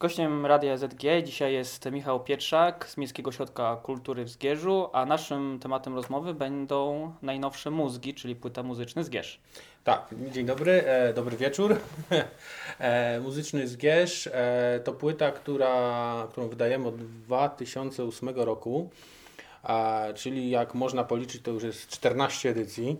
Gościem 0.00 0.46
Radia 0.46 0.76
ZG 0.76 1.22
dzisiaj 1.24 1.52
jest 1.52 1.90
Michał 1.90 2.20
Pietrzak 2.20 2.88
z 2.88 2.96
Miejskiego 2.96 3.28
Ośrodka 3.28 3.76
Kultury 3.76 4.24
w 4.24 4.28
Zgierzu, 4.28 4.88
a 4.92 5.06
naszym 5.06 5.58
tematem 5.62 5.94
rozmowy 5.94 6.34
będą 6.34 7.12
najnowsze 7.22 7.70
mózgi, 7.70 8.14
czyli 8.14 8.36
płyta 8.36 8.62
muzyczny 8.62 9.04
Zgierz. 9.04 9.40
Tak, 9.84 10.14
dzień 10.32 10.46
dobry, 10.46 10.84
e, 10.86 11.12
dobry 11.12 11.36
wieczór. 11.36 11.76
e, 12.78 13.20
muzyczny 13.20 13.68
Zgierz 13.68 14.26
e, 14.32 14.80
to 14.84 14.92
płyta, 14.92 15.30
która, 15.30 16.26
którą 16.30 16.48
wydajemy 16.48 16.88
od 16.88 16.96
2008 16.96 18.28
roku, 18.28 18.90
czyli 20.14 20.50
jak 20.50 20.74
można 20.74 21.04
policzyć 21.04 21.42
to 21.42 21.50
już 21.50 21.62
jest 21.62 21.88
14 21.88 22.50
edycji. 22.50 22.96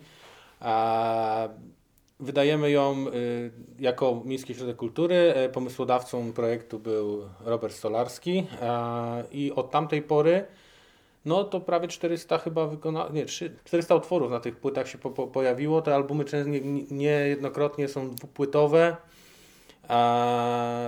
Wydajemy 2.20 2.70
ją 2.70 3.06
y, 3.08 3.50
jako 3.78 4.22
Miejski 4.24 4.52
Ośrodek 4.52 4.76
Kultury. 4.76 5.32
E, 5.34 5.48
pomysłodawcą 5.48 6.32
projektu 6.32 6.78
był 6.78 7.24
Robert 7.44 7.74
Stolarski 7.74 8.46
i 9.32 9.52
od 9.52 9.70
tamtej 9.70 10.02
pory 10.02 10.44
no 11.24 11.44
to 11.44 11.60
prawie 11.60 11.88
400 11.88 12.38
chyba 12.38 12.66
wykona... 12.66 13.08
nie, 13.12 13.26
400 13.26 13.94
utworów 13.94 14.30
na 14.30 14.40
tych 14.40 14.56
płytach 14.56 14.88
się 14.88 14.98
po, 14.98 15.10
po, 15.10 15.26
pojawiło. 15.26 15.82
Te 15.82 15.94
albumy 15.94 16.24
często 16.24 16.50
niejednokrotnie 16.90 17.84
nie 17.84 17.88
są 17.88 18.10
dwupłytowe. 18.10 18.96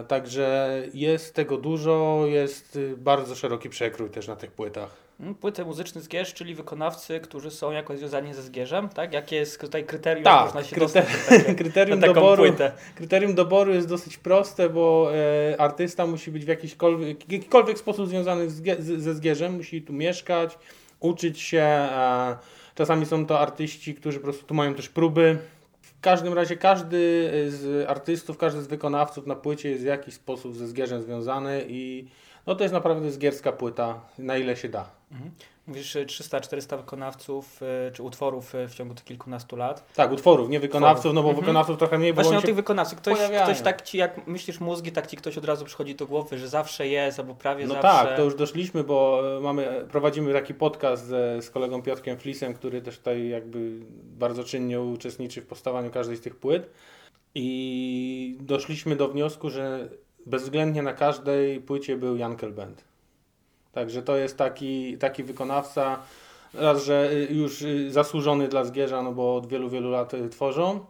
Także 0.09 0.83
jest 0.95 1.35
tego 1.35 1.57
dużo, 1.57 2.23
jest 2.27 2.77
y, 2.77 2.97
bardzo 2.97 3.35
szeroki 3.35 3.69
przekrój 3.69 4.11
też 4.11 4.29
na 4.29 4.37
tych 4.37 4.53
płytach. 4.53 5.10
Mm, 5.21 5.35
płyty 5.35 5.65
muzyczny 5.65 6.01
Zgierz, 6.01 6.35
czyli 6.35 6.55
wykonawcy, 6.55 7.21
którzy 7.21 7.51
są 7.51 7.71
jakoś 7.71 7.99
związani 7.99 8.35
ze 8.35 8.43
Zgierzem, 8.43 8.89
tak? 8.89 9.13
Jakie 9.13 9.37
jest 9.37 9.61
tutaj 9.61 9.85
kryterium, 9.85 10.25
tak, 10.25 10.45
można 10.45 10.65
się 10.65 10.77
kryter 10.77 11.07
takie, 11.29 11.55
kryterium, 11.65 12.01
doboru, 12.01 12.43
płytę? 12.43 12.73
kryterium 12.95 13.35
doboru 13.35 13.73
jest 13.73 13.89
dosyć 13.89 14.19
proste, 14.19 14.69
bo 14.69 15.11
e, 15.15 15.61
artysta 15.61 16.07
musi 16.07 16.31
być 16.31 16.45
w 16.45 16.49
jakikolwiek, 16.49 17.33
jakikolwiek 17.33 17.79
sposób 17.79 18.09
związany 18.09 18.51
z, 18.51 18.83
z, 18.85 19.03
ze 19.03 19.15
Zgierzem, 19.15 19.57
musi 19.57 19.83
tu 19.83 19.93
mieszkać, 19.93 20.59
uczyć 21.01 21.41
się. 21.41 21.63
E, 21.63 22.37
czasami 22.75 23.07
są 23.07 23.27
to 23.27 23.41
artyści, 23.41 23.95
którzy 23.95 24.19
po 24.19 24.25
prostu 24.25 24.47
tu 24.47 24.55
mają 24.55 24.75
też 24.75 24.89
próby. 24.89 25.39
W 25.83 26.01
każdym 26.01 26.35
razie 26.35 26.57
każdy 26.57 27.31
z 27.49 27.91
artystów, 27.91 28.39
każdy 28.39 28.63
z 28.63 28.67
wykonawców 28.67 29.27
na 29.27 29.35
płycie 29.35 29.71
jest 29.71 29.83
w 29.83 29.87
jakiś 29.87 30.15
sposób 30.15 30.57
ze 30.57 30.67
Zgierzem 30.69 31.03
związany 31.03 31.65
i 31.69 32.09
no 32.47 32.55
to 32.55 32.65
jest 32.65 32.75
naprawdę 32.75 33.11
zgierska 33.11 33.53
płyta, 33.53 34.01
na 34.19 34.37
ile 34.37 34.57
się 34.57 34.69
da. 34.69 35.00
Mhm. 35.13 35.31
Mówisz 35.67 35.97
300-400 35.97 36.77
wykonawców 36.77 37.63
y, 37.63 37.93
czy 37.93 38.03
utworów 38.03 38.55
y, 38.55 38.69
w 38.69 38.75
ciągu 38.75 38.95
tych 38.95 39.05
kilkunastu 39.05 39.57
lat. 39.57 39.93
Tak, 39.95 40.13
utworów, 40.13 40.49
nie 40.49 40.61
wykonawców, 40.61 41.15
no 41.15 41.23
bo 41.23 41.29
mhm. 41.29 41.45
wykonawców 41.45 41.79
trochę 41.79 41.99
mniej 41.99 42.13
Właśnie 42.13 42.39
o 42.39 42.43
tych 42.43 42.55
wykonawców. 42.55 42.99
Ktoś, 42.99 43.19
ktoś 43.43 43.61
tak 43.61 43.83
ci, 43.83 43.99
jak 43.99 44.27
myślisz 44.27 44.61
mózgi, 44.61 44.93
tak 44.93 45.07
ci 45.07 45.17
ktoś 45.17 45.39
od 45.39 45.45
razu 45.45 45.65
przychodzi 45.65 45.95
do 45.95 46.07
głowy, 46.07 46.39
że 46.39 46.49
zawsze 46.49 46.89
jest, 46.89 47.19
albo 47.19 47.35
prawie 47.35 47.67
no 47.67 47.75
zawsze. 47.75 47.89
No 47.89 48.05
tak, 48.05 48.17
to 48.17 48.23
już 48.23 48.35
doszliśmy, 48.35 48.85
bo 48.85 49.23
e, 49.37 49.41
mamy, 49.41 49.87
prowadzimy 49.91 50.33
taki 50.33 50.55
podcast 50.55 51.07
z, 51.07 51.45
z 51.45 51.51
kolegą 51.51 51.83
Piotrkiem 51.83 52.19
Flisem, 52.19 52.55
który 52.55 52.83
też 52.83 52.99
tutaj 52.99 53.29
jakby 53.29 53.71
bardzo 54.19 54.45
czynnie 54.45 54.81
uczestniczy 54.81 55.41
w 55.43 55.47
powstawaniu 55.47 55.91
każdej 55.91 56.17
z 56.17 56.21
tych 56.21 56.37
płyt. 56.37 56.71
I 57.35 58.37
doszliśmy 58.41 58.97
do 58.97 59.09
wniosku, 59.09 59.51
że 59.51 59.89
bezwzględnie 60.27 60.83
na 60.83 60.93
każdej 60.93 61.61
płycie 61.61 61.97
był 61.97 62.17
Jankel 62.17 62.53
Band. 62.53 62.90
Także 63.73 64.03
to 64.03 64.17
jest 64.17 64.37
taki, 64.37 64.99
taki 64.99 65.25
wykonawca, 65.25 65.99
raz, 66.55 66.85
że 66.85 67.11
już 67.31 67.65
zasłużony 67.89 68.49
dla 68.49 68.65
Zgierza, 68.65 69.03
no 69.03 69.13
bo 69.13 69.37
od 69.37 69.47
wielu, 69.47 69.71
wielu 69.71 69.91
lat 69.91 70.13
tworzą, 70.31 70.81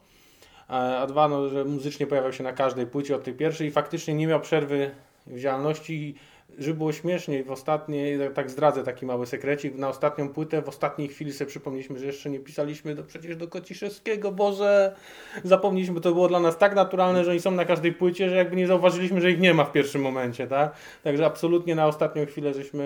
a 0.69 1.07
dwa, 1.09 1.29
no, 1.29 1.49
że 1.49 1.65
muzycznie 1.65 2.07
pojawiał 2.07 2.33
się 2.33 2.45
na 2.45 2.53
każdej 2.53 2.87
płycie 2.87 3.17
od 3.17 3.25
tej 3.25 3.35
pierwszej 3.35 3.69
i 3.69 3.71
faktycznie 3.71 4.15
nie 4.15 4.27
miał 4.27 4.41
przerwy 4.41 4.91
w 5.27 5.41
działalności 5.41 6.15
żeby 6.59 6.79
było 6.79 6.93
śmieszniej, 6.93 7.45
w 7.45 7.51
ostatniej, 7.51 8.19
tak 8.35 8.51
zdradzę 8.51 8.85
taki 8.85 9.07
mały 9.07 9.27
sekrecik, 9.27 9.75
na 9.75 9.89
ostatnią 9.89 10.29
płytę, 10.29 10.63
w 10.63 10.69
ostatniej 10.69 11.09
chwili 11.09 11.33
sobie 11.33 11.49
przypomnieliśmy, 11.49 11.99
że 11.99 12.07
jeszcze 12.07 12.31
nie 12.31 12.41
pisaliśmy 12.41 12.95
do, 12.95 13.05
przecież 13.05 13.37
do 13.37 13.49
Kociszewskiego, 13.49 14.33
Boże, 14.33 14.97
zapomnieliśmy, 15.45 16.01
to 16.01 16.13
było 16.13 16.29
dla 16.29 16.41
nas 16.41 16.59
tak 16.59 16.75
naturalne, 16.75 17.25
że 17.25 17.31
oni 17.31 17.41
są 17.41 17.51
na 17.51 17.65
każdej 17.65 17.93
płycie, 17.93 18.31
że 18.31 18.37
jakby 18.37 18.57
nie 18.57 18.67
zauważyliśmy, 18.67 19.21
że 19.21 19.31
ich 19.31 19.41
nie 19.41 19.55
ma 19.55 19.65
w 19.65 19.73
pierwszym 19.73 20.03
momencie, 20.03 20.47
tak? 20.47 20.75
Także 21.03 21.27
absolutnie 21.27 21.75
na 21.75 21.87
ostatnią 21.87 22.27
chwilę 22.27 22.55
żeśmy 22.55 22.85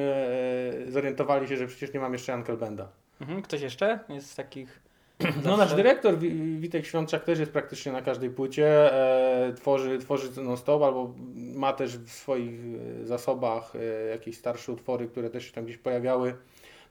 e, 0.89 0.93
zorientowali 0.93 1.49
się, 1.49 1.57
że 1.57 1.67
przecież 1.67 1.93
nie 1.95 2.01
mam 2.01 2.13
jeszcze 2.13 2.35
Uncle 2.35 2.57
Benda. 2.57 2.89
Mhm, 3.21 3.43
ktoś 3.43 3.61
jeszcze 3.61 3.99
jest 4.09 4.31
z 4.31 4.35
takich 4.35 4.84
no 5.45 5.57
nasz 5.57 5.75
dyrektor 5.75 6.19
Witek 6.59 6.87
Świączak 6.87 7.25
też 7.25 7.39
jest 7.39 7.53
praktycznie 7.53 7.93
na 7.93 8.03
każdej 8.03 8.31
płycie, 8.31 8.93
e, 8.93 9.53
tworzy, 9.53 9.99
tworzy 9.99 10.43
non-stop 10.43 10.83
albo 10.83 11.15
ma 11.35 11.73
też 11.73 11.99
w 11.99 12.11
swoich 12.11 12.61
e, 13.03 13.07
zasobach 13.07 13.73
e, 13.77 14.07
jakieś 14.11 14.37
starsze 14.37 14.73
utwory, 14.73 15.07
które 15.09 15.31
też 15.31 15.47
się 15.47 15.53
tam 15.53 15.65
gdzieś 15.65 15.79
pojawiały. 15.79 16.35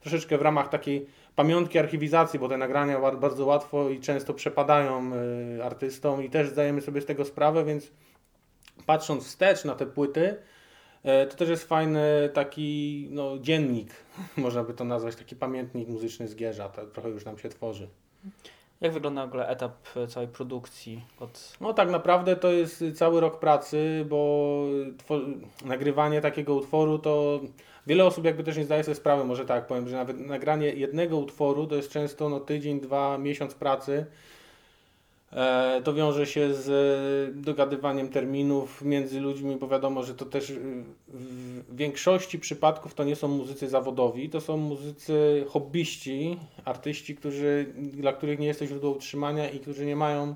Troszeczkę 0.01 0.37
w 0.37 0.41
ramach 0.41 0.69
takiej 0.69 1.05
pamiątki 1.35 1.79
archiwizacji, 1.79 2.39
bo 2.39 2.49
te 2.49 2.57
nagrania 2.57 3.11
bardzo 3.11 3.45
łatwo 3.45 3.89
i 3.89 3.99
często 3.99 4.33
przepadają 4.33 5.11
e, 5.13 5.63
artystom 5.63 6.23
i 6.23 6.29
też 6.29 6.49
zdajemy 6.49 6.81
sobie 6.81 7.01
z 7.01 7.05
tego 7.05 7.25
sprawę, 7.25 7.65
więc 7.65 7.91
patrząc 8.85 9.25
wstecz 9.25 9.65
na 9.65 9.75
te 9.75 9.85
płyty, 9.85 10.35
e, 11.03 11.27
to 11.27 11.35
też 11.35 11.49
jest 11.49 11.63
fajny 11.63 12.29
taki 12.33 13.07
no, 13.11 13.37
dziennik, 13.37 13.89
można 14.37 14.63
by 14.63 14.73
to 14.73 14.83
nazwać, 14.83 15.15
taki 15.15 15.35
pamiętnik 15.35 15.89
muzyczny 15.89 16.27
z 16.27 16.35
Gierza, 16.35 16.69
to 16.69 16.85
trochę 16.85 17.09
już 17.09 17.25
nam 17.25 17.37
się 17.37 17.49
tworzy. 17.49 17.87
Jak 18.81 18.93
wygląda 18.93 19.25
w 19.25 19.27
ogóle 19.27 19.47
etap 19.47 19.73
całej 20.07 20.29
produkcji? 20.29 21.05
Od... 21.19 21.57
No 21.61 21.73
tak 21.73 21.91
naprawdę 21.91 22.35
to 22.35 22.51
jest 22.51 22.83
cały 22.95 23.21
rok 23.21 23.39
pracy, 23.39 24.05
bo 24.09 24.63
nagrywanie 25.65 26.21
takiego 26.21 26.55
utworu 26.55 26.99
to 26.99 27.39
wiele 27.87 28.05
osób 28.05 28.25
jakby 28.25 28.43
też 28.43 28.57
nie 28.57 28.65
zdaje 28.65 28.83
sobie 28.83 28.95
sprawy, 28.95 29.23
może 29.23 29.45
tak 29.45 29.67
powiem, 29.67 29.89
że 29.89 29.95
nawet 29.95 30.19
nagranie 30.19 30.67
jednego 30.67 31.17
utworu 31.17 31.67
to 31.67 31.75
jest 31.75 31.91
często 31.91 32.29
no, 32.29 32.39
tydzień, 32.39 32.79
dwa, 32.81 33.17
miesiąc 33.17 33.53
pracy. 33.53 34.05
E, 35.35 35.81
to 35.83 35.93
wiąże 35.93 36.25
się 36.25 36.53
z 36.53 36.69
e, 36.69 37.41
dogadywaniem 37.41 38.09
terminów 38.09 38.81
między 38.81 39.19
ludźmi, 39.19 39.55
bo 39.55 39.67
wiadomo, 39.67 40.03
że 40.03 40.15
to 40.15 40.25
też 40.25 40.49
e, 40.49 40.53
w 41.07 41.75
większości 41.75 42.39
przypadków 42.39 42.93
to 42.93 43.03
nie 43.03 43.15
są 43.15 43.27
muzycy 43.27 43.69
zawodowi, 43.69 44.29
to 44.29 44.41
są 44.41 44.57
muzycy 44.57 45.45
hobbyści, 45.49 46.39
artyści, 46.65 47.15
którzy, 47.15 47.73
dla 47.77 48.13
których 48.13 48.39
nie 48.39 48.47
jest 48.47 48.59
to 48.59 48.65
źródło 48.65 48.91
utrzymania 48.91 49.49
i 49.49 49.59
którzy 49.59 49.85
nie 49.85 49.95
mają 49.95 50.35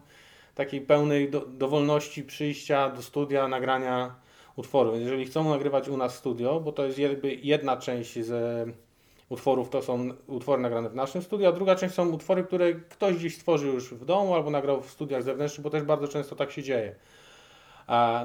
takiej 0.55 0.81
pełnej 0.81 1.29
do, 1.29 1.41
dowolności 1.41 2.23
przyjścia 2.23 2.89
do 2.89 3.01
studia, 3.01 3.47
nagrania 3.47 4.15
utworu. 4.55 4.91
Więc 4.91 5.03
jeżeli 5.03 5.25
chcą 5.25 5.49
nagrywać 5.49 5.89
u 5.89 5.97
nas 5.97 6.15
studio, 6.15 6.59
bo 6.59 6.71
to 6.71 6.85
jest 6.85 6.99
jakby 6.99 7.35
jedna 7.35 7.77
część 7.77 8.19
z 8.19 8.69
utworów 9.29 9.69
to 9.69 9.81
są 9.81 10.09
utwory 10.27 10.61
nagrane 10.61 10.89
w 10.89 10.95
naszym 10.95 11.21
studiu, 11.21 11.47
a 11.47 11.51
druga 11.51 11.75
część 11.75 11.95
są 11.95 12.09
utwory, 12.09 12.43
które 12.43 12.73
ktoś 12.73 13.15
gdzieś 13.15 13.35
stworzył 13.35 13.73
już 13.73 13.93
w 13.93 14.05
domu 14.05 14.35
albo 14.35 14.49
nagrał 14.49 14.81
w 14.81 14.91
studiach 14.91 15.23
zewnętrznych, 15.23 15.63
bo 15.63 15.69
też 15.69 15.83
bardzo 15.83 16.07
często 16.07 16.35
tak 16.35 16.51
się 16.51 16.63
dzieje. 16.63 16.95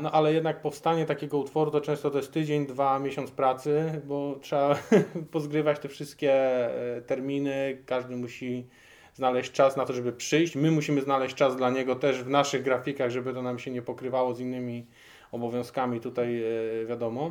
No 0.02 0.12
ale 0.12 0.32
jednak 0.32 0.62
powstanie 0.62 1.06
takiego 1.06 1.38
utworu 1.38 1.70
to 1.70 1.80
często 1.80 2.10
to 2.10 2.16
jest 2.18 2.32
tydzień, 2.32 2.66
dwa, 2.66 2.98
miesiąc 2.98 3.30
pracy, 3.30 4.02
bo 4.04 4.38
trzeba 4.40 4.78
pozgrywać 5.32 5.78
te 5.78 5.88
wszystkie 5.88 6.32
e, 6.32 7.02
terminy, 7.02 7.82
każdy 7.86 8.16
musi 8.16 8.66
znaleźć 9.14 9.52
czas 9.52 9.76
na 9.76 9.84
to, 9.84 9.92
żeby 9.92 10.12
przyjść. 10.12 10.56
My 10.56 10.70
musimy 10.70 11.00
znaleźć 11.00 11.34
czas 11.34 11.56
dla 11.56 11.70
niego 11.70 11.96
też 11.96 12.22
w 12.22 12.28
naszych 12.28 12.62
grafikach, 12.62 13.10
żeby 13.10 13.34
to 13.34 13.42
nam 13.42 13.58
się 13.58 13.70
nie 13.70 13.82
pokrywało 13.82 14.34
z 14.34 14.40
innymi 14.40 14.86
obowiązkami 15.32 16.00
tutaj, 16.00 16.42
e, 16.42 16.86
wiadomo. 16.86 17.30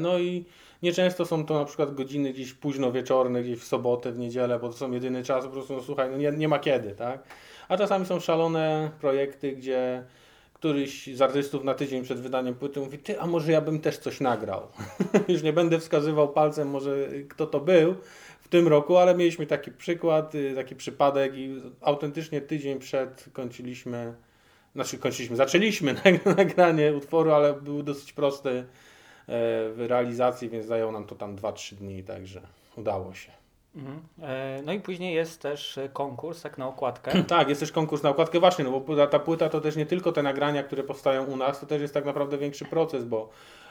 No 0.00 0.18
i 0.18 0.44
Nieczęsto 0.82 1.26
są 1.26 1.46
to 1.46 1.54
na 1.54 1.64
przykład 1.64 1.94
godziny 1.94 2.32
gdzieś 2.32 2.52
późno 2.52 2.92
wieczorne, 2.92 3.42
gdzieś 3.42 3.58
w 3.58 3.64
sobotę, 3.64 4.12
w 4.12 4.18
niedzielę, 4.18 4.58
bo 4.58 4.68
to 4.68 4.74
są 4.74 4.92
jedyny 4.92 5.24
czas, 5.24 5.44
po 5.44 5.50
prostu 5.50 5.74
no, 5.74 5.82
słuchaj, 5.82 6.10
no 6.10 6.16
nie, 6.16 6.32
nie 6.32 6.48
ma 6.48 6.58
kiedy, 6.58 6.90
tak? 6.90 7.22
A 7.68 7.76
czasami 7.76 8.06
są 8.06 8.20
szalone 8.20 8.90
projekty, 9.00 9.52
gdzie 9.52 10.04
któryś 10.52 11.16
z 11.16 11.22
artystów 11.22 11.64
na 11.64 11.74
tydzień 11.74 12.02
przed 12.02 12.20
wydaniem 12.20 12.54
płyty 12.54 12.80
mówi, 12.80 12.98
ty, 12.98 13.20
a 13.20 13.26
może 13.26 13.52
ja 13.52 13.60
bym 13.60 13.80
też 13.80 13.98
coś 13.98 14.20
nagrał. 14.20 14.62
Już 15.28 15.42
nie 15.42 15.52
będę 15.52 15.78
wskazywał 15.78 16.28
palcem 16.28 16.68
może 16.68 17.08
kto 17.28 17.46
to 17.46 17.60
był 17.60 17.94
w 18.40 18.48
tym 18.48 18.68
roku, 18.68 18.96
ale 18.96 19.14
mieliśmy 19.14 19.46
taki 19.46 19.70
przykład, 19.72 20.34
y, 20.34 20.54
taki 20.54 20.76
przypadek 20.76 21.32
i 21.36 21.62
autentycznie 21.80 22.40
tydzień 22.40 22.78
przed 22.78 23.24
kończyliśmy, 23.32 24.14
znaczy 24.74 24.98
kończyliśmy, 24.98 25.36
zaczęliśmy 25.36 25.94
nagranie 26.36 26.92
utworu, 26.96 27.32
ale 27.32 27.54
był 27.54 27.82
dosyć 27.82 28.12
prosty 28.12 28.64
w 29.28 29.84
realizacji, 29.88 30.48
więc 30.48 30.66
zajęło 30.66 30.92
nam 30.92 31.04
to 31.04 31.14
tam 31.14 31.36
2-3 31.36 31.74
dni, 31.74 32.02
także 32.02 32.40
udało 32.76 33.14
się. 33.14 33.32
Mhm. 33.76 34.00
E, 34.22 34.62
no 34.64 34.72
i 34.72 34.80
później 34.80 35.14
jest 35.14 35.42
też 35.42 35.78
konkurs, 35.92 36.42
tak 36.42 36.58
na 36.58 36.68
okładkę. 36.68 37.22
tak, 37.28 37.48
jest 37.48 37.60
też 37.60 37.72
konkurs 37.72 38.02
na 38.02 38.10
okładkę 38.10 38.40
właśnie, 38.40 38.64
no 38.64 38.80
bo 38.80 39.06
ta 39.06 39.18
płyta 39.18 39.48
to 39.48 39.60
też 39.60 39.76
nie 39.76 39.86
tylko 39.86 40.12
te 40.12 40.22
nagrania, 40.22 40.62
które 40.62 40.82
powstają 40.82 41.24
u 41.24 41.36
nas, 41.36 41.60
to 41.60 41.66
też 41.66 41.82
jest 41.82 41.94
tak 41.94 42.04
naprawdę 42.04 42.38
większy 42.38 42.64
proces, 42.64 43.04
bo 43.04 43.28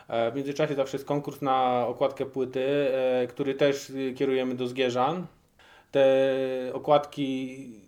e, 0.07 0.31
w 0.31 0.35
międzyczasie 0.35 0.75
zawsze 0.75 0.97
jest 0.97 1.07
konkurs 1.07 1.41
na 1.41 1.87
okładkę 1.87 2.25
płyty, 2.25 2.65
który 3.29 3.53
też 3.53 3.91
kierujemy 4.15 4.55
do 4.55 4.67
Zgierzan. 4.67 5.27
Te 5.91 6.03
okładki 6.73 7.85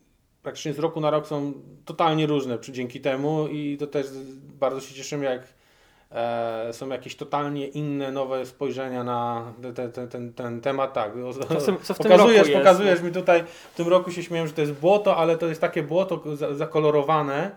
praktycznie 0.48 0.74
z 0.74 0.80
roku 0.80 1.00
na 1.00 1.10
rok 1.10 1.28
są 1.28 1.54
totalnie 1.86 2.28
różne 2.28 2.58
dzięki 2.70 3.02
temu 3.02 3.48
i 3.48 3.78
to 3.78 3.88
też 3.88 4.08
bardzo 4.60 4.82
się 4.82 4.96
cieszymy, 4.96 5.26
jak 5.26 5.42
e, 5.42 5.46
są 6.72 6.90
jakieś 6.90 7.16
totalnie 7.16 7.68
inne, 7.68 8.12
nowe 8.12 8.46
spojrzenia 8.46 9.04
na 9.04 9.44
te, 9.76 9.90
te, 9.90 10.08
ten, 10.08 10.34
ten 10.34 10.62
temat. 10.62 10.94
Tak, 10.94 11.12
Co 11.50 11.60
w 11.60 11.66
tym- 11.66 11.78
co 11.84 11.94
w 11.94 11.98
tym 11.98 12.12
pokazujesz, 12.12 12.48
jest? 12.48 12.60
pokazujesz 12.60 13.02
mi 13.02 13.12
tutaj, 13.12 13.44
w 13.74 13.76
tym 13.76 13.88
roku 13.88 14.12
się 14.12 14.24
śmieję, 14.24 14.48
że 14.48 14.54
to 14.54 14.62
jest 14.62 14.74
błoto, 14.74 15.18
ale 15.18 15.38
to 15.38 15.48
jest 15.48 15.62
takie 15.62 15.84
błoto 15.84 16.36
za- 16.36 16.54
zakolorowane, 16.54 17.52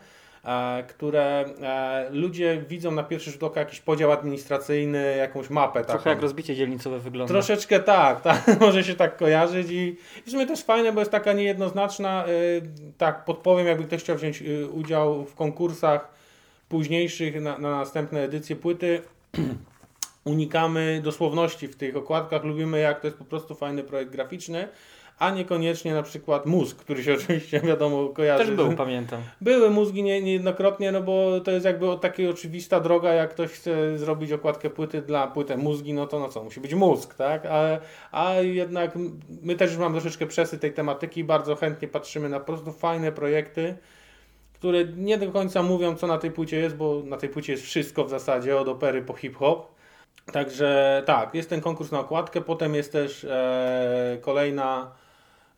e, 0.44 0.82
które 0.88 1.44
e, 1.62 2.08
ludzie 2.12 2.64
widzą 2.68 2.90
na 2.90 3.02
pierwszy 3.02 3.30
rzut 3.30 3.42
oka 3.42 3.60
jakiś 3.60 3.80
podział 3.80 4.12
administracyjny, 4.12 5.16
jakąś 5.16 5.50
mapę 5.50 5.80
taką. 5.80 5.92
Trochę 5.92 6.10
jak 6.10 6.22
rozbicie 6.22 6.56
dzielnicowe 6.56 6.98
wygląda. 6.98 7.34
Troszeczkę 7.34 7.80
tak, 7.80 8.20
tak, 8.30 8.60
może 8.60 8.84
się 8.84 8.94
tak 8.94 9.16
kojarzyć 9.16 9.70
i 9.70 9.96
i 10.16 10.22
w 10.26 10.30
sumie 10.30 10.46
też 10.46 10.64
fajne, 10.64 10.92
bo 10.92 11.00
jest 11.00 11.12
taka 11.12 11.32
niejednoznaczna, 11.32 12.24
y, 12.28 12.62
tak 12.98 13.24
podpowiem, 13.24 13.66
jakby 13.66 13.84
ktoś 13.84 14.00
chciał 14.02 14.16
wziąć 14.16 14.42
y, 14.42 14.68
udział 14.68 15.24
w 15.24 15.34
konkursach 15.34 16.20
późniejszych 16.70 17.42
na, 17.42 17.58
na 17.58 17.70
następne 17.70 18.22
edycje 18.22 18.56
płyty, 18.56 19.02
unikamy 20.24 21.00
dosłowności 21.04 21.68
w 21.68 21.76
tych 21.76 21.96
okładkach, 21.96 22.44
lubimy 22.44 22.80
jak 22.80 23.00
to 23.00 23.06
jest 23.06 23.18
po 23.18 23.24
prostu 23.24 23.54
fajny 23.54 23.82
projekt 23.82 24.12
graficzny, 24.12 24.68
a 25.18 25.30
niekoniecznie 25.30 25.94
na 25.94 26.02
przykład 26.02 26.46
mózg, 26.46 26.76
który 26.76 27.04
się 27.04 27.14
oczywiście 27.20 27.60
wiadomo 27.60 28.08
kojarzy. 28.08 28.44
Też 28.44 28.54
był, 28.56 28.72
pamiętam. 28.76 29.20
Były 29.40 29.70
mózgi 29.70 30.02
nie, 30.02 30.22
niejednokrotnie, 30.22 30.92
no 30.92 31.02
bo 31.02 31.40
to 31.40 31.50
jest 31.50 31.66
jakby 31.66 31.86
taka 32.00 32.22
oczywista 32.30 32.80
droga, 32.80 33.12
jak 33.12 33.30
ktoś 33.30 33.50
chce 33.50 33.98
zrobić 33.98 34.32
okładkę 34.32 34.70
płyty 34.70 35.02
dla 35.02 35.26
płytę 35.26 35.56
mózgi, 35.56 35.92
no 35.92 36.06
to 36.06 36.18
no 36.18 36.28
co, 36.28 36.44
musi 36.44 36.60
być 36.60 36.74
mózg, 36.74 37.14
tak? 37.14 37.46
A, 37.46 37.78
a 38.12 38.34
jednak 38.34 38.98
my 39.42 39.54
też 39.54 39.70
już 39.70 39.80
mamy 39.80 40.00
troszeczkę 40.00 40.26
przesy 40.26 40.58
tej 40.58 40.72
tematyki, 40.72 41.24
bardzo 41.24 41.56
chętnie 41.56 41.88
patrzymy 41.88 42.28
na 42.28 42.40
po 42.40 42.46
prostu 42.46 42.72
fajne 42.72 43.12
projekty, 43.12 43.76
które 44.60 44.84
nie 44.84 45.18
do 45.18 45.32
końca 45.32 45.62
mówią, 45.62 45.96
co 45.96 46.06
na 46.06 46.18
tej 46.18 46.30
płycie 46.30 46.56
jest, 46.56 46.76
bo 46.76 47.02
na 47.04 47.16
tej 47.16 47.28
płycie 47.28 47.52
jest 47.52 47.64
wszystko 47.64 48.04
w 48.04 48.10
zasadzie, 48.10 48.56
od 48.56 48.68
opery 48.68 49.02
po 49.02 49.14
hip-hop. 49.14 49.66
Także 50.32 51.02
tak, 51.06 51.34
jest 51.34 51.50
ten 51.50 51.60
konkurs 51.60 51.90
na 51.90 52.00
okładkę, 52.00 52.40
potem 52.40 52.74
jest 52.74 52.92
też 52.92 53.24
e, 53.24 54.18
kolejna 54.20 54.90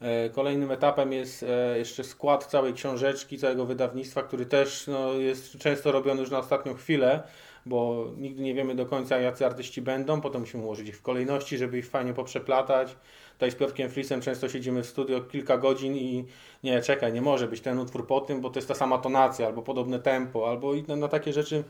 E, 0.02 0.31
Kolejnym 0.31 0.70
etapem 0.70 1.12
jest 1.12 1.43
e, 1.43 1.78
jeszcze 1.78 2.04
skład 2.04 2.46
całej 2.46 2.75
książeczki, 2.75 3.38
całego 3.38 3.66
wydawnictwa, 3.66 4.22
który 4.22 4.46
też 4.46 4.87
no, 4.87 5.12
jest 5.12 5.58
często 5.58 5.93
robiony 5.93 6.20
już 6.20 6.31
na 6.31 6.38
ostatnią 6.38 6.75
chwilę, 6.75 7.22
bo 7.66 8.06
nigdy 8.16 8.43
nie 8.43 8.54
wiemy 8.54 8.75
do 8.75 8.87
końca, 8.87 9.19
jacy 9.19 9.46
artyści 9.46 9.82
będą. 9.82 10.20
Potem 10.20 10.40
musimy 10.40 10.64
ułożyć 10.64 10.88
ich 10.88 10.99
w 10.99 11.02
kolejności, 11.02 11.58
żeby 11.58 11.78
ich 11.78 11.88
fajnie 11.88 12.14
poprzeplatać. 12.14 12.96
Tutaj 13.43 13.50
z 13.50 13.55
Piotrkiem 13.55 13.91
Flisem 13.91 14.21
często 14.21 14.49
siedzimy 14.49 14.83
w 14.83 14.87
studio 14.87 15.21
kilka 15.21 15.59
godzin 15.59 15.97
i 15.97 16.25
nie, 16.65 16.83
czekaj, 16.83 17.12
nie 17.12 17.23
może 17.23 17.49
być 17.49 17.61
ten 17.61 17.79
utwór 17.79 18.06
po 18.06 18.21
tym, 18.21 18.41
bo 18.41 18.50
to 18.50 18.59
jest 18.59 18.69
ta 18.69 18.75
sama 18.75 18.99
tonacja, 18.99 19.47
albo 19.47 19.62
podobne 19.62 19.99
tempo, 19.99 20.50
albo 20.50 20.75
i 20.75 20.83
na, 20.83 20.97
na 20.97 21.09
takie 21.09 21.33
rzeczy. 21.33 21.65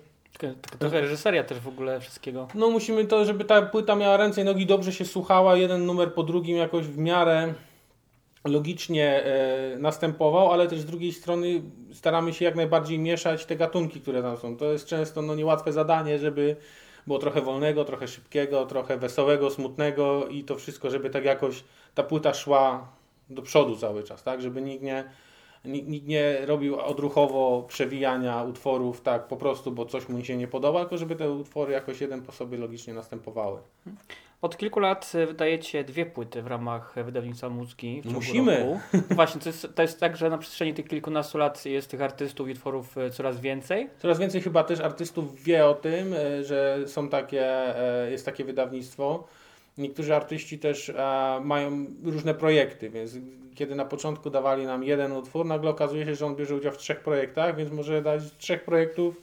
Trochę 0.79 1.01
reżyseria 1.01 1.45
też 1.45 1.59
w 1.59 1.69
ogóle 1.69 2.01
wszystkiego. 2.01 2.49
No 2.55 2.71
musimy 2.71 3.05
to, 3.05 3.25
żeby 3.25 3.45
ta 3.45 3.63
płyta 3.63 3.97
miała 3.97 4.17
ręce 4.17 4.43
i 4.43 4.45
nogi, 4.45 4.67
dobrze 4.67 4.93
się 4.93 5.05
słuchała, 5.05 5.57
jeden 5.57 5.87
numer 5.87 6.15
po 6.15 6.23
drugim 6.23 6.57
jakoś 6.57 6.87
w 6.87 6.99
miarę 6.99 7.55
logicznie 8.45 9.25
e, 9.25 9.77
następował, 9.79 10.53
ale 10.53 10.69
też 10.69 10.81
z 10.81 10.87
drugiej 10.87 11.13
strony 11.13 11.63
staramy 11.93 12.33
się 12.33 12.45
jak 12.45 12.55
najbardziej 12.55 12.99
mieszać 12.99 13.47
te 13.47 13.57
gatunki, 13.57 14.01
które 14.01 14.23
tam 14.23 14.37
są. 14.37 14.57
To 14.57 14.73
jest 14.73 14.87
często 14.87 15.23
no, 15.23 15.35
niełatwe 15.35 15.73
zadanie, 15.73 16.19
żeby 16.19 16.57
było 17.07 17.19
trochę 17.19 17.41
wolnego, 17.41 17.85
trochę 17.85 18.09
szybkiego, 18.09 18.67
trochę 18.67 18.97
wesołego, 18.97 19.51
smutnego 19.51 20.27
i 20.29 20.45
to 20.45 20.57
wszystko, 20.57 20.91
żeby 20.91 21.11
tak 21.11 21.25
jakoś 21.25 21.65
ta 21.95 22.03
płyta 22.03 22.35
szła 22.35 22.89
do 23.31 23.43
przodu 23.43 23.77
cały 23.77 24.03
czas, 24.03 24.23
tak? 24.23 24.43
Żeby 24.43 24.63
nikt 24.63 24.83
nie, 24.83 25.05
nikt, 25.65 26.07
nie 26.07 26.47
robił 26.47 26.81
odruchowo 26.81 27.65
przewijania 27.69 28.43
utworów 28.43 29.01
tak 29.01 29.29
po 29.29 29.37
prostu, 29.37 29.73
bo 29.73 29.87
coś 29.87 30.09
mu 30.09 30.25
się 30.25 30.37
nie 30.37 30.49
podoba, 30.49 30.81
tylko 30.81 30.99
żeby 30.99 31.17
te 31.17 31.31
utwory 31.31 31.73
jakoś 31.73 32.01
jeden 32.01 32.23
po 32.23 32.33
sobie 32.33 32.59
logicznie 32.59 32.95
następowały. 32.95 33.59
Od 34.43 34.57
kilku 34.57 34.81
lat 34.81 35.13
e, 35.15 35.27
wydajecie 35.27 35.85
dwie 35.85 36.07
płyty 36.07 36.43
w 36.43 36.47
ramach 36.47 36.99
e, 36.99 37.05
wydawnictwa 37.05 37.49
Mózgi. 37.49 38.01
w 38.01 38.05
ciągu 38.05 38.19
Musimy. 38.19 38.59
Roku. 38.59 38.81
Właśnie, 39.15 39.41
to 39.41 39.49
jest, 39.49 39.69
to 39.75 39.83
jest 39.83 40.01
tak, 40.01 40.17
że 40.17 40.31
na 40.31 40.39
przestrzeni 40.39 40.75
tych 40.75 40.89
kilkunastu 40.89 41.39
lat 41.39 41.65
jest 41.67 41.91
tych 41.91 42.03
artystów 42.03 42.49
i 42.49 42.53
utworów 42.53 42.99
e, 42.99 43.11
coraz 43.11 43.41
więcej. 43.41 43.91
Coraz 43.99 44.19
więcej 44.19 44.41
chyba 44.41 44.65
też 44.65 44.81
artystów 44.81 45.43
wie 45.43 45.67
o 45.67 45.75
tym, 45.75 46.15
że 46.43 46.79
są 46.87 47.09
takie, 47.09 47.75
jest 48.11 48.27
takie 48.27 48.45
wydawnictwo. 48.45 49.25
Niektórzy 49.79 50.15
artyści 50.15 50.59
też 50.59 50.89
e, 50.89 51.41
mają 51.45 51.87
różne 52.05 52.35
projekty, 52.35 52.91
więc 52.91 53.17
kiedy 53.55 53.75
na 53.75 53.85
początku 53.85 54.31
dawali 54.31 54.67
nam 54.67 54.85
jeden 54.85 55.13
utwór, 55.13 55.47
nagle 55.47 55.71
okazuje 55.71 56.05
się, 56.05 56.15
że 56.15 56.27
on 56.27 56.37
bierze 56.37 56.55
udział 56.55 56.73
w 56.73 56.79
trzech 56.79 57.01
projektach, 57.01 57.57
więc 57.57 57.73
może 57.73 58.03
dać 58.03 58.23
z 58.23 58.37
trzech 58.37 58.65
projektów 58.65 59.23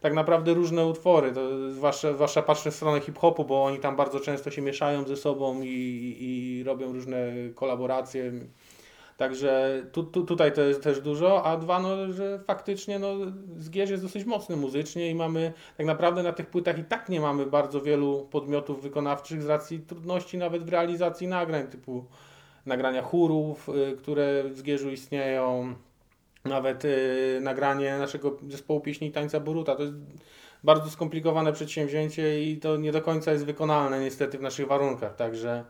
tak 0.00 0.14
naprawdę 0.14 0.54
różne 0.54 0.86
utwory. 0.86 1.32
To 1.32 1.70
zwłaszcza, 1.70 2.12
zwłaszcza 2.12 2.42
patrzę 2.42 2.70
w 2.70 2.74
stronę 2.74 3.00
hip-hopu, 3.00 3.44
bo 3.44 3.64
oni 3.64 3.78
tam 3.78 3.96
bardzo 3.96 4.20
często 4.20 4.50
się 4.50 4.62
mieszają 4.62 5.04
ze 5.04 5.16
sobą 5.16 5.62
i, 5.62 6.16
i 6.20 6.64
robią 6.64 6.92
różne 6.92 7.32
kolaboracje. 7.54 8.32
Także 9.16 9.82
tu, 9.92 10.04
tu, 10.04 10.24
tutaj 10.24 10.52
to 10.52 10.60
jest 10.60 10.82
też 10.82 11.00
dużo, 11.00 11.44
a 11.44 11.56
dwa, 11.56 11.80
no, 11.80 12.12
że 12.12 12.38
faktycznie 12.38 12.98
no, 12.98 13.14
Zgierz 13.56 13.90
jest 13.90 14.02
dosyć 14.02 14.24
mocny 14.24 14.56
muzycznie 14.56 15.10
i 15.10 15.14
mamy 15.14 15.52
tak 15.76 15.86
naprawdę 15.86 16.22
na 16.22 16.32
tych 16.32 16.46
płytach 16.46 16.78
i 16.78 16.84
tak 16.84 17.08
nie 17.08 17.20
mamy 17.20 17.46
bardzo 17.46 17.80
wielu 17.80 18.28
podmiotów 18.30 18.82
wykonawczych 18.82 19.42
z 19.42 19.46
racji 19.46 19.80
trudności 19.80 20.38
nawet 20.38 20.64
w 20.64 20.68
realizacji 20.68 21.26
nagrań, 21.26 21.66
typu 21.66 22.04
nagrania 22.66 23.02
chórów, 23.02 23.68
y, 23.68 23.96
które 23.96 24.44
w 24.44 24.58
Zgierzu 24.58 24.90
istnieją, 24.90 25.74
nawet 26.44 26.84
y, 26.84 27.38
nagranie 27.42 27.98
naszego 27.98 28.36
zespołu 28.48 28.80
pieśni 28.80 29.08
i 29.08 29.12
tańca 29.12 29.40
Boruta. 29.40 29.76
To 29.76 29.82
jest 29.82 29.94
bardzo 30.64 30.90
skomplikowane 30.90 31.52
przedsięwzięcie 31.52 32.42
i 32.42 32.56
to 32.56 32.76
nie 32.76 32.92
do 32.92 33.02
końca 33.02 33.32
jest 33.32 33.46
wykonalne 33.46 34.00
niestety 34.00 34.38
w 34.38 34.42
naszych 34.42 34.66
warunkach, 34.66 35.16
także 35.16 35.64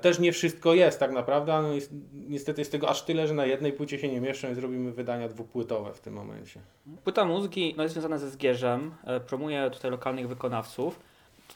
Też 0.00 0.18
nie 0.18 0.32
wszystko 0.32 0.74
jest 0.74 1.00
tak 1.00 1.12
naprawdę, 1.12 1.62
no 1.62 1.72
jest, 1.72 1.90
niestety 2.12 2.60
jest 2.60 2.72
tego 2.72 2.88
aż 2.88 3.02
tyle, 3.02 3.26
że 3.26 3.34
na 3.34 3.46
jednej 3.46 3.72
płycie 3.72 3.98
się 3.98 4.08
nie 4.08 4.20
mieszczą 4.20 4.50
i 4.50 4.54
zrobimy 4.54 4.92
wydania 4.92 5.28
dwupłytowe 5.28 5.92
w 5.92 6.00
tym 6.00 6.14
momencie. 6.14 6.60
Płyta 7.04 7.24
Mózgi 7.24 7.74
no, 7.76 7.82
jest 7.82 7.94
związana 7.94 8.18
ze 8.18 8.30
Zgierzem, 8.30 8.94
e, 9.04 9.20
promuje 9.20 9.70
tutaj 9.70 9.90
lokalnych 9.90 10.28
wykonawców. 10.28 11.00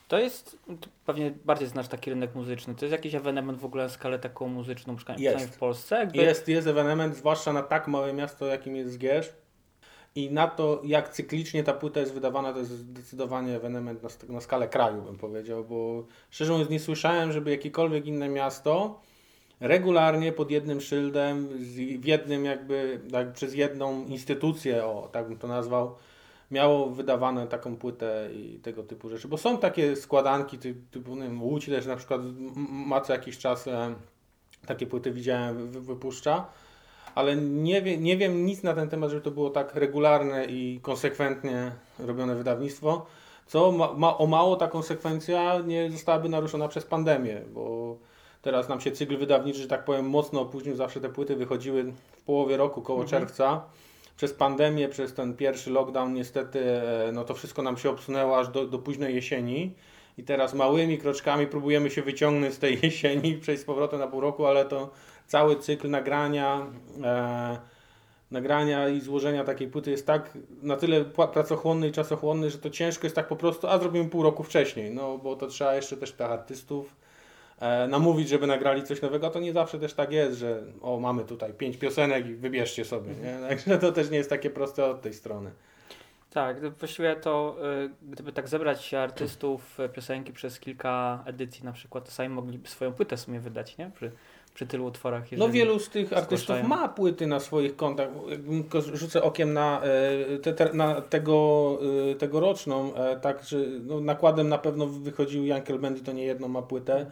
To 0.08 0.18
jest, 0.18 0.58
ty 0.80 0.88
pewnie 1.06 1.32
bardziej 1.44 1.68
znasz 1.68 1.88
taki 1.88 2.10
rynek 2.10 2.34
muzyczny, 2.34 2.74
to 2.74 2.84
jest 2.84 2.92
jakiś 2.92 3.14
ewenement 3.14 3.58
w 3.58 3.64
ogóle 3.64 3.82
na 3.82 3.88
skalę 3.88 4.18
taką 4.18 4.48
muzyczną, 4.48 4.96
przynajmniej 4.96 5.32
Jest. 5.32 5.54
w 5.54 5.58
Polsce? 5.58 5.96
Jakby... 5.96 6.18
Jest, 6.18 6.48
jest 6.48 6.66
ewenement, 6.66 7.16
zwłaszcza 7.16 7.52
na 7.52 7.62
tak 7.62 7.88
małe 7.88 8.12
miasto, 8.12 8.46
jakim 8.46 8.76
jest 8.76 8.92
Zgierz 8.92 9.32
i 10.16 10.30
na 10.30 10.48
to, 10.48 10.80
jak 10.84 11.08
cyklicznie 11.08 11.64
ta 11.64 11.72
płyta 11.72 12.00
jest 12.00 12.14
wydawana, 12.14 12.52
to 12.52 12.58
jest 12.58 12.70
zdecydowanie 12.70 13.56
ewenement 13.56 14.02
na, 14.02 14.34
na 14.34 14.40
skalę 14.40 14.68
kraju, 14.68 15.02
bym 15.02 15.16
powiedział, 15.16 15.64
bo 15.64 16.04
szczerze 16.30 16.52
mówiąc 16.52 16.70
nie 16.70 16.80
słyszałem, 16.80 17.32
żeby 17.32 17.50
jakiekolwiek 17.50 18.06
inne 18.06 18.28
miasto 18.28 19.00
regularnie 19.60 20.32
pod 20.32 20.50
jednym 20.50 20.80
szyldem, 20.80 21.48
w 22.00 22.04
jednym 22.04 22.44
jakby, 22.44 23.00
tak, 23.12 23.32
przez 23.32 23.54
jedną 23.54 24.04
instytucję, 24.04 24.84
o 24.84 25.08
tak 25.12 25.28
bym 25.28 25.38
to 25.38 25.48
nazwał, 25.48 25.94
miało 26.50 26.90
wydawane 26.90 27.46
taką 27.46 27.76
płytę 27.76 28.28
i 28.32 28.58
tego 28.58 28.82
typu 28.82 29.08
rzeczy. 29.08 29.28
Bo 29.28 29.38
są 29.38 29.58
takie 29.58 29.96
składanki 29.96 30.58
ty, 30.58 30.74
typu, 30.90 31.16
nie 31.16 31.22
wiem, 31.22 31.42
Łódź 31.42 31.66
też 31.66 31.86
na 31.86 31.96
przykład 31.96 32.20
ma 32.70 33.00
co 33.00 33.12
jakiś 33.12 33.38
czas 33.38 33.68
e, 33.68 33.94
takie 34.66 34.86
płyty 34.86 35.12
widziałem, 35.12 35.70
wy, 35.70 35.80
wypuszcza, 35.80 36.46
ale 37.16 37.36
nie, 37.36 37.82
wie, 37.82 37.98
nie 37.98 38.16
wiem 38.16 38.46
nic 38.46 38.62
na 38.62 38.74
ten 38.74 38.88
temat, 38.88 39.10
żeby 39.10 39.22
to 39.22 39.30
było 39.30 39.50
tak 39.50 39.74
regularne 39.74 40.44
i 40.44 40.80
konsekwentnie 40.82 41.72
robione 41.98 42.34
wydawnictwo, 42.34 43.06
co 43.46 43.72
ma, 43.72 43.92
ma, 43.92 44.18
o 44.18 44.26
mało 44.26 44.56
ta 44.56 44.68
konsekwencja 44.68 45.58
nie 45.66 45.90
zostałaby 45.90 46.28
naruszona 46.28 46.68
przez 46.68 46.84
pandemię, 46.84 47.40
bo 47.54 47.96
teraz 48.42 48.68
nam 48.68 48.80
się 48.80 48.92
cykl 48.92 49.16
wydawniczy, 49.18 49.58
że 49.58 49.68
tak 49.68 49.84
powiem, 49.84 50.08
mocno 50.08 50.40
opóźnił, 50.40 50.76
zawsze 50.76 51.00
te 51.00 51.08
płyty 51.08 51.36
wychodziły 51.36 51.92
w 52.16 52.22
połowie 52.22 52.56
roku, 52.56 52.82
koło 52.82 53.02
Mhm. 53.02 53.20
czerwca. 53.20 53.62
Przez 54.16 54.32
pandemię, 54.32 54.88
przez 54.88 55.14
ten 55.14 55.34
pierwszy 55.36 55.70
lockdown 55.70 56.14
niestety, 56.14 56.60
e, 56.60 57.10
no 57.12 57.24
to 57.24 57.34
wszystko 57.34 57.62
nam 57.62 57.76
się 57.76 57.90
obsunęło 57.90 58.38
aż 58.38 58.48
do, 58.48 58.66
do 58.66 58.78
późnej 58.78 59.14
jesieni. 59.14 59.72
I 60.18 60.22
teraz 60.24 60.54
małymi 60.54 60.98
kroczkami 60.98 61.46
próbujemy 61.46 61.90
się 61.90 62.02
wyciągnąć 62.02 62.54
z 62.54 62.58
tej 62.58 62.78
jesieni 62.82 63.34
przejść 63.34 63.62
z 63.62 63.64
powrotem 63.64 64.00
na 64.00 64.06
pół 64.06 64.20
roku, 64.20 64.46
ale 64.46 64.64
to 64.64 64.90
cały 65.26 65.56
cykl 65.56 65.90
nagrania, 65.90 66.66
e, 67.04 67.58
nagrania 68.30 68.88
i 68.88 69.00
złożenia 69.00 69.44
takiej 69.44 69.68
płyty 69.68 69.90
jest 69.90 70.06
tak 70.06 70.30
na 70.62 70.76
tyle 70.76 71.04
pracochłonny 71.04 71.88
i 71.88 71.92
czasochłonny, 71.92 72.50
że 72.50 72.58
to 72.58 72.70
ciężko 72.70 73.06
jest 73.06 73.16
tak 73.16 73.28
po 73.28 73.36
prostu, 73.36 73.66
a 73.66 73.78
zrobimy 73.78 74.10
pół 74.10 74.22
roku 74.22 74.42
wcześniej, 74.42 74.90
no 74.90 75.18
bo 75.18 75.36
to 75.36 75.46
trzeba 75.46 75.74
jeszcze 75.74 75.96
też 75.96 76.12
tych 76.12 76.26
artystów 76.26 76.96
e, 77.60 77.88
namówić, 77.88 78.28
żeby 78.28 78.46
nagrali 78.46 78.82
coś 78.82 79.02
nowego, 79.02 79.26
a 79.26 79.30
to 79.30 79.40
nie 79.40 79.52
zawsze 79.52 79.78
też 79.78 79.94
tak 79.94 80.12
jest, 80.12 80.38
że 80.38 80.62
o 80.82 81.00
mamy 81.00 81.24
tutaj 81.24 81.52
pięć 81.52 81.76
piosenek 81.76 82.26
i 82.26 82.34
wybierzcie 82.34 82.84
sobie, 82.84 83.14
nie? 83.14 83.38
Także 83.48 83.78
to 83.78 83.92
też 83.92 84.10
nie 84.10 84.16
jest 84.16 84.30
takie 84.30 84.50
proste 84.50 84.84
od 84.84 85.02
tej 85.02 85.14
strony. 85.14 85.50
Tak, 86.36 86.78
właściwie 86.78 87.16
to 87.16 87.56
y, 87.84 87.90
gdyby 88.12 88.32
tak 88.32 88.48
zebrać 88.48 88.94
artystów 88.94 89.80
y, 89.80 89.88
piosenki 89.88 90.32
przez 90.32 90.60
kilka 90.60 91.22
edycji 91.26 91.64
na 91.64 91.72
przykład, 91.72 92.04
to 92.04 92.10
sami 92.10 92.28
mogliby 92.28 92.68
swoją 92.68 92.92
płytę 92.92 93.16
w 93.16 93.20
sumie 93.20 93.40
wydać, 93.40 93.78
nie? 93.78 93.90
Przy 93.94 94.12
przy 94.56 94.66
tylu 94.66 94.86
utworach. 94.86 95.24
No 95.32 95.48
wielu 95.48 95.78
z 95.78 95.90
tych 95.90 96.12
artystów 96.12 96.56
ma 96.62 96.88
płyty 96.88 97.26
na 97.26 97.40
swoich 97.40 97.76
kontach. 97.76 98.08
Rzucę 98.92 99.22
okiem 99.22 99.52
na, 99.52 99.80
e, 99.82 100.38
te, 100.38 100.52
te, 100.52 100.72
na 100.72 101.00
tego, 101.00 101.78
e, 102.10 102.14
tegoroczną, 102.14 102.94
e, 102.94 103.16
tak, 103.20 103.44
że 103.44 103.56
no, 103.86 104.00
nakładem 104.00 104.48
na 104.48 104.58
pewno 104.58 104.86
wychodził 104.86 105.44
Jankel 105.44 105.78
Bendy, 105.78 106.00
to 106.00 106.12
nie 106.12 106.24
jedną 106.24 106.48
ma 106.48 106.62
płytę. 106.62 107.06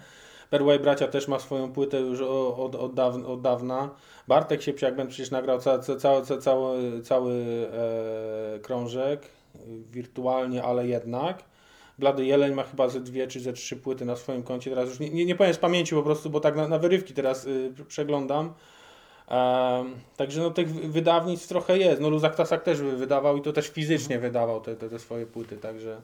Perłaj 0.50 0.78
Bracia 0.78 1.08
też 1.08 1.28
ma 1.28 1.38
swoją 1.38 1.72
płytę 1.72 2.00
już 2.00 2.20
od, 2.20 2.74
od, 2.74 2.94
dawna, 2.94 3.26
od 3.26 3.40
dawna. 3.40 3.90
Bartek 4.28 4.62
Siepsiak 4.62 4.96
Ben 4.96 5.08
przecież 5.08 5.30
nagrał 5.30 5.58
ca, 5.58 5.78
ca, 5.78 5.96
ca, 5.96 6.22
ca, 6.22 6.38
cały, 6.38 7.02
cały 7.02 7.34
e, 7.34 8.58
krążek, 8.58 9.22
wirtualnie, 9.90 10.62
ale 10.62 10.86
jednak. 10.86 11.44
Blady 11.98 12.24
Jeleń 12.26 12.54
ma 12.54 12.62
chyba 12.62 12.88
ze 12.88 13.00
dwie 13.00 13.26
czy 13.26 13.40
ze 13.40 13.52
trzy 13.52 13.76
płyty 13.76 14.04
na 14.04 14.16
swoim 14.16 14.42
koncie. 14.42 14.70
Teraz 14.70 14.88
już 14.88 15.00
nie, 15.00 15.10
nie, 15.10 15.24
nie 15.24 15.34
powiem 15.34 15.54
z 15.54 15.58
pamięci 15.58 15.94
po 15.94 16.02
prostu, 16.02 16.30
bo 16.30 16.40
tak 16.40 16.56
na, 16.56 16.68
na 16.68 16.78
wyrywki 16.78 17.14
teraz 17.14 17.46
y, 17.46 17.72
przeglądam. 17.88 18.52
Em, 19.28 19.94
także 20.16 20.40
no 20.40 20.50
tych 20.50 20.74
wy- 20.74 20.88
wydawnictw 20.88 21.48
trochę 21.48 21.78
jest. 21.78 22.00
No 22.00 22.08
Luzak 22.10 22.34
Tasak 22.36 22.62
też 22.62 22.78
wy- 22.80 22.96
wydawał 22.96 23.36
i 23.36 23.42
to 23.42 23.52
też 23.52 23.68
fizycznie 23.68 24.18
wydawał 24.18 24.60
te, 24.60 24.76
te, 24.76 24.88
te 24.90 24.98
swoje 24.98 25.26
płyty, 25.26 25.56
także 25.56 26.00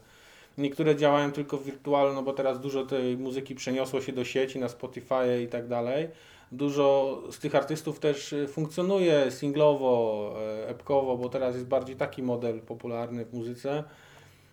niektóre 0.59 0.97
działają 0.97 1.33
tylko 1.33 1.59
wirtualnie, 1.59 2.15
no 2.15 2.23
bo 2.23 2.33
teraz 2.33 2.61
dużo 2.61 2.87
tej 2.87 3.17
muzyki 3.17 3.55
przeniosło 3.55 4.01
się 4.01 4.13
do 4.13 4.25
sieci, 4.25 4.59
na 4.59 4.69
Spotify 4.69 5.43
i 5.45 5.49
tak 5.49 5.69
dalej. 5.69 6.09
Dużo 6.53 7.19
z 7.31 7.39
tych 7.39 7.55
artystów 7.55 7.99
też 8.01 8.33
y, 8.33 8.49
funkcjonuje 8.49 9.31
singlowo, 9.31 10.35
e, 10.65 10.69
epkowo, 10.69 11.17
bo 11.17 11.29
teraz 11.29 11.55
jest 11.55 11.67
bardziej 11.67 11.97
taki 11.97 12.23
model 12.23 12.61
popularny 12.61 13.25
w 13.25 13.33
muzyce. 13.35 13.85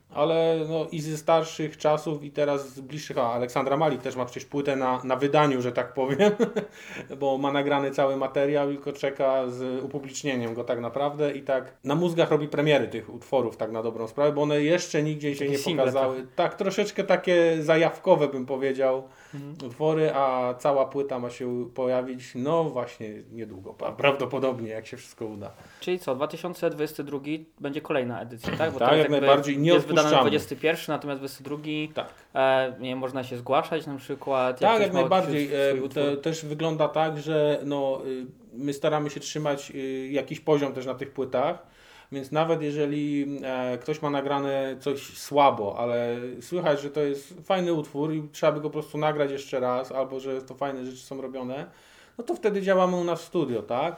Ale 0.10 0.60
no 0.70 0.88
i 0.92 1.02
ze 1.02 1.18
starszych 1.18 1.78
czasów 1.78 2.24
i 2.24 2.32
teraz 2.32 2.70
z 2.70 2.80
bliższych, 2.80 3.18
a 3.18 3.34
Aleksandra 3.34 3.78
Malik 3.78 4.02
też 4.02 4.16
ma 4.16 4.26
przecież 4.26 4.46
płytę 4.46 4.76
na, 4.76 5.04
na 5.04 5.16
wydaniu, 5.16 5.62
że 5.62 5.72
tak 5.72 5.94
powiem, 5.94 6.32
bo 7.20 7.38
ma 7.38 7.52
nagrany 7.52 7.92
cały 7.92 8.18
materiał, 8.18 8.68
tylko 8.68 8.94
czeka 8.94 9.50
z 9.50 9.84
upublicznieniem 9.84 10.54
go 10.54 10.64
tak 10.64 10.80
naprawdę 10.80 11.32
i 11.32 11.42
tak 11.42 11.74
na 11.84 11.96
mózgach 11.96 12.32
robi 12.32 12.48
premiery 12.48 12.88
tych 12.88 13.14
utworów 13.14 13.58
tak 13.58 13.72
na 13.72 13.84
dobrą 13.84 14.08
sprawę, 14.08 14.32
bo 14.32 14.42
one 14.42 14.62
jeszcze 14.62 15.04
nigdzie 15.04 15.34
się 15.34 15.40
Takie 15.40 15.52
nie 15.52 15.58
single 15.58 15.86
pokazały. 15.86 16.28
Tak, 16.36 16.56
troszeczkę 16.56 17.04
takie 17.04 17.58
zajawkowe 17.60 18.28
bym 18.28 18.46
powiedział. 18.46 19.04
Utwory, 19.66 20.12
a 20.14 20.54
cała 20.60 20.86
płyta 20.86 21.20
ma 21.20 21.30
się 21.30 21.70
pojawić 21.76 22.24
no 22.36 22.64
właśnie 22.64 23.10
niedługo, 23.32 23.74
prawdopodobnie 23.74 24.70
jak 24.70 24.88
się 24.88 24.98
wszystko 24.98 25.26
uda. 25.26 25.52
Czyli 25.80 26.00
co, 26.00 26.16
2022 26.16 27.20
będzie 27.60 27.82
kolejna 27.82 28.22
edycja, 28.22 28.58
tak? 28.58 28.72
Bo 28.72 28.80
Tak, 28.80 28.98
jak 28.98 29.10
najbardziej, 29.10 29.58
nie 29.58 29.74
Jest 29.74 29.88
wydany 29.88 30.08
odpuszczamy. 30.08 30.30
21, 30.30 30.86
natomiast 30.88 31.22
22 31.22 31.58
Tak. 31.94 32.14
e, 32.36 32.76
nie 32.80 32.96
można 32.96 33.24
się 33.24 33.38
zgłaszać 33.38 33.88
na 33.88 33.96
przykład. 33.96 34.60
Tak, 34.60 34.82
jak 34.82 34.94
najbardziej. 34.94 35.50
E. 35.54 35.90
To 35.90 36.18
też 36.22 36.46
wygląda 36.46 36.88
tak, 36.88 37.18
że 37.20 37.60
no, 37.66 38.02
y, 38.06 38.26
my 38.54 38.74
staramy 38.74 39.10
się 39.10 39.20
trzymać 39.20 39.72
y, 39.76 40.08
jakiś 40.12 40.40
poziom 40.40 40.74
też 40.74 40.86
na 40.86 40.96
tych 40.96 41.12
płytach. 41.12 41.77
Więc 42.12 42.32
nawet 42.32 42.62
jeżeli 42.62 43.40
e, 43.44 43.78
ktoś 43.78 44.02
ma 44.02 44.10
nagrane 44.10 44.76
coś 44.80 45.18
słabo, 45.18 45.76
ale 45.80 46.16
słychać, 46.42 46.82
że 46.82 46.90
to 46.90 47.02
jest 47.02 47.34
fajny 47.44 47.74
utwór 47.74 48.14
i 48.14 48.30
trzeba 48.32 48.52
by 48.52 48.62
go 48.62 48.70
po 48.70 48.74
prostu 48.74 48.98
nagrać 48.98 49.32
jeszcze 49.32 49.60
raz, 49.60 49.92
albo 49.92 50.20
że 50.20 50.42
to 50.42 50.56
fajne 50.56 50.86
rzeczy 50.86 51.04
są 51.04 51.22
robione, 51.22 51.66
no 52.18 52.24
to 52.24 52.36
wtedy 52.36 52.62
działamy 52.62 52.96
u 52.96 53.04
nas 53.04 53.22
w 53.22 53.26
studio, 53.26 53.62
tak? 53.62 53.96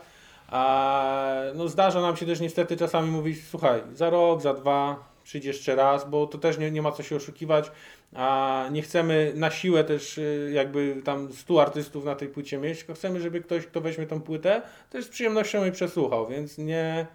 A 0.48 1.26
no 1.56 1.68
zdarza 1.68 2.02
nam 2.02 2.18
się 2.18 2.26
też 2.26 2.40
niestety 2.40 2.78
czasami 2.78 3.12
mówić, 3.12 3.38
słuchaj, 3.50 3.82
za 3.94 4.10
rok, 4.10 4.42
za 4.42 4.54
dwa 4.54 5.10
przyjdź 5.24 5.46
jeszcze 5.46 5.76
raz, 5.76 6.10
bo 6.10 6.28
to 6.28 6.38
też 6.38 6.58
nie, 6.58 6.72
nie 6.72 6.82
ma 6.82 6.92
co 6.92 7.04
się 7.04 7.16
oszukiwać, 7.16 7.72
a 8.14 8.66
nie 8.72 8.82
chcemy 8.82 9.34
na 9.36 9.52
siłę 9.52 9.84
też 9.84 10.18
y, 10.18 10.52
jakby 10.54 11.02
tam 11.06 11.34
100 11.34 11.62
artystów 11.62 12.06
na 12.06 12.16
tej 12.16 12.28
płycie 12.28 12.58
mieć, 12.58 12.78
tylko 12.78 12.94
chcemy, 12.94 13.22
żeby 13.22 13.42
ktoś, 13.42 13.66
kto 13.66 13.82
weźmie 13.82 14.06
tą 14.06 14.22
płytę, 14.22 14.62
też 14.90 15.06
z 15.06 15.10
przyjemnością 15.10 15.64
jej 15.64 15.72
przesłuchał, 15.72 16.28
więc 16.28 16.58
nie, 16.58 17.08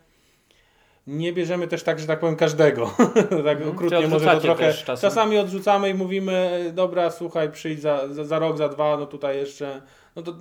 nie 1.06 1.32
bierzemy 1.32 1.68
też 1.68 1.82
tak, 1.82 2.00
że 2.00 2.06
tak 2.06 2.20
powiem, 2.20 2.36
każdego. 2.36 2.86
tak 3.44 3.56
Mhm. 3.58 3.68
okrutnie 3.68 4.08
może 4.08 4.26
to 4.30 4.40
trochę. 4.40 4.74
czasem? 4.74 5.10
Czasami 5.10 5.38
odrzucamy 5.38 5.90
i 5.90 5.94
mówimy, 5.94 6.70
dobra, 6.74 7.10
słuchaj, 7.10 7.52
przyjdź 7.52 7.80
za, 7.80 8.08
za, 8.08 8.24
za 8.24 8.38
rok, 8.38 8.58
za 8.58 8.68
dwa, 8.68 8.96
no 8.96 9.06
tutaj 9.06 9.36
jeszcze, 9.36 9.82
no 10.16 10.22
to 10.22 10.34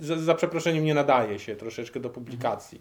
za, 0.00 0.16
za 0.16 0.34
przeproszeniem 0.34 0.84
nie 0.84 0.94
nadaje 0.94 1.38
się 1.38 1.56
troszeczkę 1.56 2.00
do 2.00 2.10
publikacji. 2.10 2.80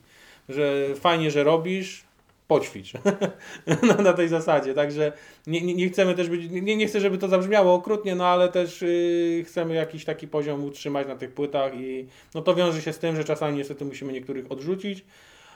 Że 0.50 0.96
fajnie, 0.96 1.32
że 1.32 1.44
robisz, 1.44 2.04
poćwicz 2.48 2.94
na, 3.88 3.96
na 3.96 4.14
tej 4.14 4.28
zasadzie. 4.28 4.74
Także 4.74 5.12
nie, 5.48 5.62
nie, 5.62 5.74
nie 5.76 5.90
chcemy 5.90 6.16
też 6.16 6.30
być, 6.30 6.50
nie, 6.50 6.76
nie 6.78 6.88
chcę, 6.88 7.00
żeby 7.00 7.18
to 7.18 7.28
zabrzmiało 7.28 7.74
okrutnie, 7.74 8.16
no 8.16 8.28
ale 8.28 8.50
też 8.50 8.82
yy, 8.82 9.44
chcemy 9.44 9.74
jakiś 9.74 10.06
taki 10.06 10.28
poziom 10.28 10.64
utrzymać 10.64 11.08
na 11.08 11.16
tych 11.16 11.32
płytach 11.32 11.76
i 11.76 12.08
no 12.36 12.42
to 12.42 12.56
wiąże 12.56 12.82
się 12.82 12.94
z 12.94 13.00
tym, 13.00 13.16
że 13.16 13.24
czasami 13.24 13.58
niestety 13.58 13.86
musimy 13.86 14.14
niektórych 14.14 14.52
odrzucić. 14.52 15.06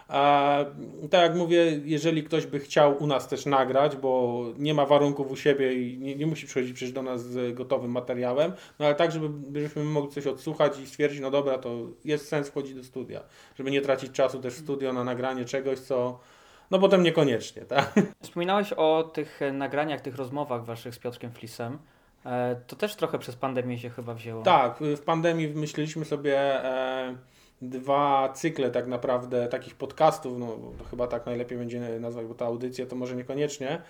A, 0.10 0.66
tak 1.10 1.22
jak 1.22 1.36
mówię, 1.36 1.80
jeżeli 1.84 2.24
ktoś 2.24 2.46
by 2.46 2.60
chciał 2.60 3.04
u 3.04 3.08
nas 3.08 3.28
też 3.28 3.46
nagrać, 3.46 3.96
bo 3.96 4.44
nie 4.58 4.74
ma 4.74 4.86
warunków 4.86 5.32
u 5.32 5.36
siebie 5.36 5.74
i 5.74 5.98
nie, 5.98 6.16
nie 6.16 6.26
musi 6.26 6.46
przychodzić 6.46 6.74
przecież 6.74 6.94
do 6.94 7.02
nas 7.02 7.24
z 7.24 7.56
gotowym 7.56 7.92
materiałem, 7.92 8.52
no 8.80 8.86
ale 8.86 8.96
tak, 8.96 9.12
żeby, 9.12 9.30
żebyśmy 9.60 9.84
mogli 9.84 10.12
coś 10.12 10.28
odsłuchać 10.28 10.80
i 10.80 10.88
stwierdzić, 10.88 11.20
no 11.20 11.32
dobra, 11.32 11.58
to 11.58 11.78
jest 12.06 12.28
sens 12.28 12.50
wchodzić 12.50 12.76
do 12.76 12.84
studia, 12.84 13.24
żeby 13.56 13.72
nie 13.72 13.82
tracić 13.82 14.12
czasu 14.12 14.40
też 14.40 14.54
w 14.54 14.60
studio 14.60 14.94
na 14.94 15.04
nagranie 15.04 15.46
czegoś, 15.46 15.80
co 15.80 16.20
no 16.72 16.80
potem 16.80 17.04
niekoniecznie, 17.04 17.62
tak? 17.62 17.94
Wspominałeś 18.24 18.74
o 18.74 19.12
tych 19.14 19.42
e, 19.42 19.52
nagraniach, 19.52 20.02
tych 20.02 20.16
rozmowach 20.16 20.66
waszych 20.66 20.96
z 20.96 21.00
Piotrkiem 21.00 21.32
Flisem. 21.32 21.78
E, 22.26 22.56
to 22.68 22.76
też 22.76 22.96
trochę 22.96 23.20
przez 23.20 23.36
pandemię 23.36 23.78
się 23.78 23.90
chyba 23.90 24.14
wzięło. 24.14 24.44
Tak, 24.44 24.80
w 24.80 25.02
pandemii 25.02 25.48
wymyśliliśmy 25.48 26.06
sobie 26.06 26.64
e, 26.66 27.16
dwa 27.62 28.34
cykle 28.36 28.72
tak 28.72 28.88
naprawdę 28.88 29.48
takich 29.48 29.76
podcastów, 29.76 30.38
no 30.38 30.58
chyba 30.90 31.08
tak 31.08 31.26
najlepiej 31.26 31.58
będzie 31.58 32.00
nazwać, 32.00 32.26
bo 32.26 32.34
ta 32.34 32.46
audycja 32.46 32.86
to 32.86 32.96
może 32.96 33.16
niekoniecznie, 33.16 33.82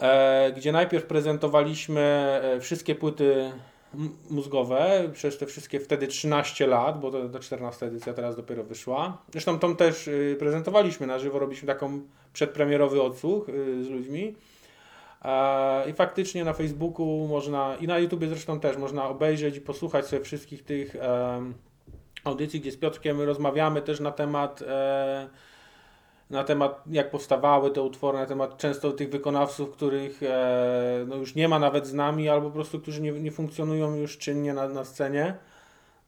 e, 0.00 0.52
gdzie 0.56 0.72
najpierw 0.72 1.04
prezentowaliśmy 1.06 2.00
e, 2.42 2.60
wszystkie 2.60 2.94
płyty 2.94 3.52
mózgowe 4.30 5.10
przez 5.12 5.38
te 5.38 5.46
wszystkie 5.46 5.80
wtedy 5.80 6.06
13 6.06 6.66
lat, 6.66 7.00
bo 7.00 7.10
to 7.10 7.28
ta 7.28 7.38
14 7.38 7.86
edycja 7.86 8.14
teraz 8.14 8.36
dopiero 8.36 8.64
wyszła. 8.64 9.18
Zresztą 9.32 9.58
tą 9.58 9.76
też 9.76 10.08
y, 10.08 10.36
prezentowaliśmy 10.38 11.06
na 11.06 11.18
żywo, 11.18 11.38
robiliśmy 11.38 11.66
taką 11.66 12.00
przedpremierowy 12.32 13.02
odsłuch 13.02 13.48
y, 13.48 13.84
z 13.84 13.88
ludźmi. 13.88 14.34
E, 15.24 15.90
I 15.90 15.92
faktycznie 15.92 16.44
na 16.44 16.52
Facebooku 16.52 17.26
można, 17.28 17.76
i 17.80 17.86
na 17.86 17.98
YouTubie 17.98 18.28
zresztą 18.28 18.60
też, 18.60 18.76
można 18.76 19.08
obejrzeć 19.08 19.56
i 19.56 19.60
posłuchać 19.60 20.06
sobie 20.06 20.24
wszystkich 20.24 20.64
tych 20.64 20.96
audycji, 22.24 22.60
gdzie 22.60 22.70
z 22.70 22.76
Piotrkiem 22.76 23.20
rozmawiamy 23.20 23.82
też 23.82 24.00
na 24.00 24.12
temat, 24.12 24.62
e, 24.62 25.28
na 26.30 26.44
temat 26.44 26.82
jak 26.90 27.10
powstawały 27.10 27.70
te 27.70 27.82
utwory, 27.82 28.18
na 28.18 28.26
temat 28.26 28.56
często 28.56 28.92
tych 28.92 29.10
wykonawców, 29.10 29.70
których 29.70 30.22
e, 30.22 31.04
no 31.08 31.16
już 31.16 31.34
nie 31.34 31.48
ma 31.48 31.58
nawet 31.58 31.86
z 31.86 31.94
nami, 31.94 32.28
albo 32.28 32.48
po 32.48 32.54
prostu, 32.54 32.80
którzy 32.80 33.02
nie, 33.02 33.12
nie 33.12 33.32
funkcjonują 33.32 33.94
już 33.94 34.18
czynnie 34.18 34.54
na, 34.54 34.68
na 34.68 34.84
scenie. 34.84 35.34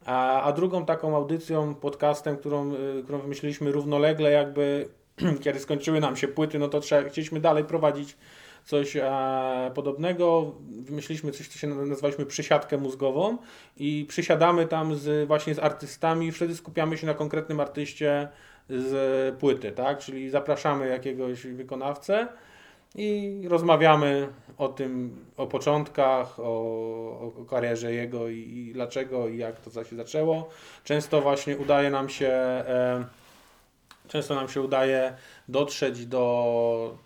A, 0.07 0.43
a 0.43 0.53
drugą 0.53 0.87
taką 0.87 1.17
audycją, 1.17 1.75
podcastem, 1.75 2.37
którą, 2.37 2.75
y, 2.75 3.03
którą 3.03 3.19
wymyśliliśmy 3.19 3.73
równolegle, 3.73 4.31
jakby 4.31 4.89
kiedy 5.45 5.61
skończyły 5.61 6.01
nam 6.01 6.17
się 6.17 6.29
płyty, 6.29 6.59
no 6.59 6.69
to 6.69 6.81
trzeba, 6.81 7.09
chcieliśmy 7.09 7.41
dalej 7.41 7.65
prowadzić 7.65 8.17
coś 8.65 8.97
e, 8.97 9.71
podobnego. 9.75 10.55
Wymyśliliśmy 10.61 11.33
coś, 11.33 11.49
co 11.49 11.59
się 11.59 11.67
nazwaliśmy 11.67 12.27
przysiadkę 12.27 12.79
mózgową 12.79 13.39
i 13.77 14.07
przysiadamy 14.09 14.67
tam 14.67 14.95
z, 14.95 15.29
właśnie 15.29 15.55
z 15.55 15.59
artystami 15.59 16.33
wtedy 16.33 16.57
skupiamy 16.57 16.99
się 16.99 17.07
na 17.07 17.15
konkretnym 17.15 17.61
artyście 17.61 18.29
z 18.69 19.39
płyty, 19.39 19.73
tak? 19.73 19.99
Czyli 19.99 20.31
zapraszamy 20.31 20.89
jakiegoś 20.89 21.47
wykonawcę 21.47 22.29
i 22.95 23.41
rozmawiamy 23.49 24.29
o 24.59 24.69
tym, 24.69 25.25
o 25.37 25.47
początkach, 25.47 26.41
o, 26.41 27.33
o 27.39 27.45
karierze 27.51 27.93
jego 27.93 28.29
i, 28.29 28.39
i 28.39 28.73
dlaczego 28.73 29.29
i 29.29 29.39
jak 29.39 29.61
to 29.61 29.85
się 29.85 29.97
zaczęło. 29.97 30.49
Często 30.85 31.21
właśnie 31.21 31.57
udaje 31.57 31.91
nam 31.91 32.09
się 32.09 32.29
e, 32.29 33.05
często 34.09 34.35
nam 34.35 34.49
się 34.49 34.61
udaje 34.61 35.17
dotrzeć 35.49 36.07
do 36.07 36.99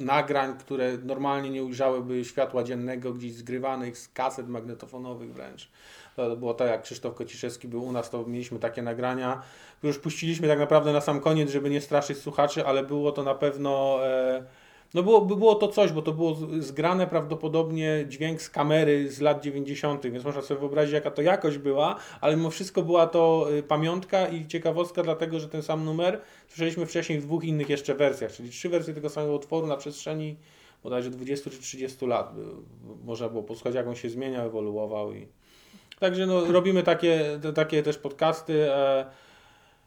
nagrań, 0.00 0.58
które 0.58 0.98
normalnie 1.04 1.50
nie 1.50 1.64
ujrzałyby 1.64 2.24
światła 2.24 2.62
dziennego, 2.62 3.12
gdzieś 3.12 3.34
zgrywanych 3.34 3.98
z 3.98 4.08
kaset 4.08 4.48
magnetofonowych 4.48 5.34
wręcz. 5.34 5.68
To 6.16 6.36
było 6.36 6.54
tak, 6.54 6.68
jak 6.70 6.82
Krzysztof 6.82 7.14
Kociszewski 7.14 7.68
był 7.68 7.84
u 7.84 7.92
nas, 7.92 8.10
to 8.10 8.24
mieliśmy 8.26 8.58
takie 8.58 8.82
nagrania, 8.82 9.42
już 9.82 9.98
puściliśmy 9.98 10.48
tak 10.48 10.58
naprawdę 10.58 10.92
na 10.92 11.00
sam 11.00 11.20
koniec, 11.20 11.50
żeby 11.50 11.70
nie 11.70 11.80
straszyć 11.80 12.18
słuchaczy, 12.18 12.66
ale 12.66 12.84
było 12.84 13.12
to 13.12 13.22
na 13.22 13.34
pewno... 13.34 13.98
E, 14.06 14.44
no 14.94 15.02
było, 15.02 15.20
by 15.20 15.36
było 15.36 15.54
to 15.54 15.68
coś, 15.68 15.92
bo 15.92 16.02
to 16.02 16.12
było 16.12 16.36
zgrane 16.58 17.06
prawdopodobnie 17.06 18.04
dźwięk 18.08 18.42
z 18.42 18.50
kamery 18.50 19.10
z 19.10 19.20
lat 19.20 19.42
90., 19.42 20.06
więc 20.06 20.24
można 20.24 20.42
sobie 20.42 20.60
wyobrazić, 20.60 20.94
jaka 20.94 21.10
to 21.10 21.22
jakość 21.22 21.58
była, 21.58 21.96
ale 22.20 22.36
mimo 22.36 22.50
wszystko 22.50 22.82
była 22.82 23.06
to 23.06 23.46
y, 23.52 23.62
pamiątka 23.62 24.28
i 24.28 24.46
ciekawostka, 24.46 25.02
dlatego 25.02 25.40
że 25.40 25.48
ten 25.48 25.62
sam 25.62 25.84
numer 25.84 26.20
słyszeliśmy 26.48 26.86
wcześniej 26.86 27.20
w 27.20 27.22
dwóch 27.22 27.44
innych 27.44 27.68
jeszcze 27.68 27.94
wersjach, 27.94 28.32
czyli 28.32 28.50
trzy 28.50 28.68
wersje 28.68 28.94
tego 28.94 29.08
samego 29.08 29.34
utworu 29.34 29.66
na 29.66 29.76
przestrzeni 29.76 30.36
bodajże 30.82 31.10
20 31.10 31.50
czy 31.50 31.58
30 31.58 32.06
lat. 32.06 32.34
Można 33.04 33.28
było 33.28 33.42
posłuchać, 33.42 33.74
jak 33.74 33.86
on 33.86 33.94
się 33.94 34.08
zmieniał, 34.08 34.46
ewoluował 34.46 35.14
i 35.14 35.26
Także 36.00 36.26
no, 36.26 36.52
robimy 36.52 36.82
takie, 36.82 37.40
takie 37.54 37.82
też 37.82 37.98
podcasty. 37.98 38.72
E, 38.72 39.06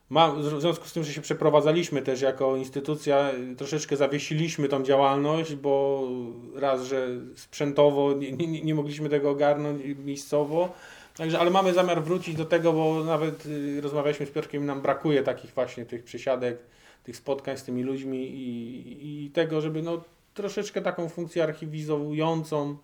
ma, 0.10 0.32
w 0.32 0.62
związku 0.62 0.88
z 0.88 0.94
tym, 0.94 1.04
że 1.04 1.14
się 1.14 1.22
przeprowadzaliśmy 1.22 2.02
też 2.02 2.22
jako 2.22 2.56
instytucja, 2.56 3.32
troszeczkę 3.58 3.96
zawiesiliśmy 3.96 4.70
tą 4.70 4.84
działalność, 4.84 5.56
bo 5.56 6.08
raz, 6.56 6.84
że 6.84 7.08
sprzętowo 7.36 8.14
nie, 8.14 8.32
nie, 8.32 8.62
nie 8.62 8.76
mogliśmy 8.76 9.10
tego 9.10 9.30
ogarnąć 9.30 9.82
miejscowo. 10.06 10.74
Także, 11.18 11.40
ale 11.40 11.52
mamy 11.52 11.74
zamiar 11.74 12.04
wrócić 12.04 12.36
do 12.36 12.46
tego, 12.46 12.74
bo 12.74 13.04
nawet 13.04 13.46
y, 13.46 13.82
rozmawialiśmy 13.82 14.26
z 14.26 14.30
Piotrkiem 14.30 14.66
nam 14.66 14.82
brakuje 14.82 15.24
takich 15.24 15.52
właśnie 15.52 15.86
tych 15.86 16.04
przysiadek, 16.04 16.58
tych 17.04 17.18
spotkań 17.18 17.58
z 17.58 17.64
tymi 17.64 17.84
ludźmi 17.84 18.18
i, 18.18 19.26
i 19.26 19.32
tego, 19.32 19.62
żeby 19.62 19.82
no, 19.82 20.04
troszeczkę 20.34 20.82
taką 20.82 21.10
funkcję 21.10 21.44
archiwizującą 21.44 22.78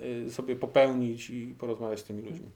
y, 0.00 0.30
sobie 0.30 0.56
popełnić 0.56 1.30
i 1.30 1.54
porozmawiać 1.58 2.00
z 2.00 2.04
tymi 2.04 2.22
ludźmi. 2.22 2.50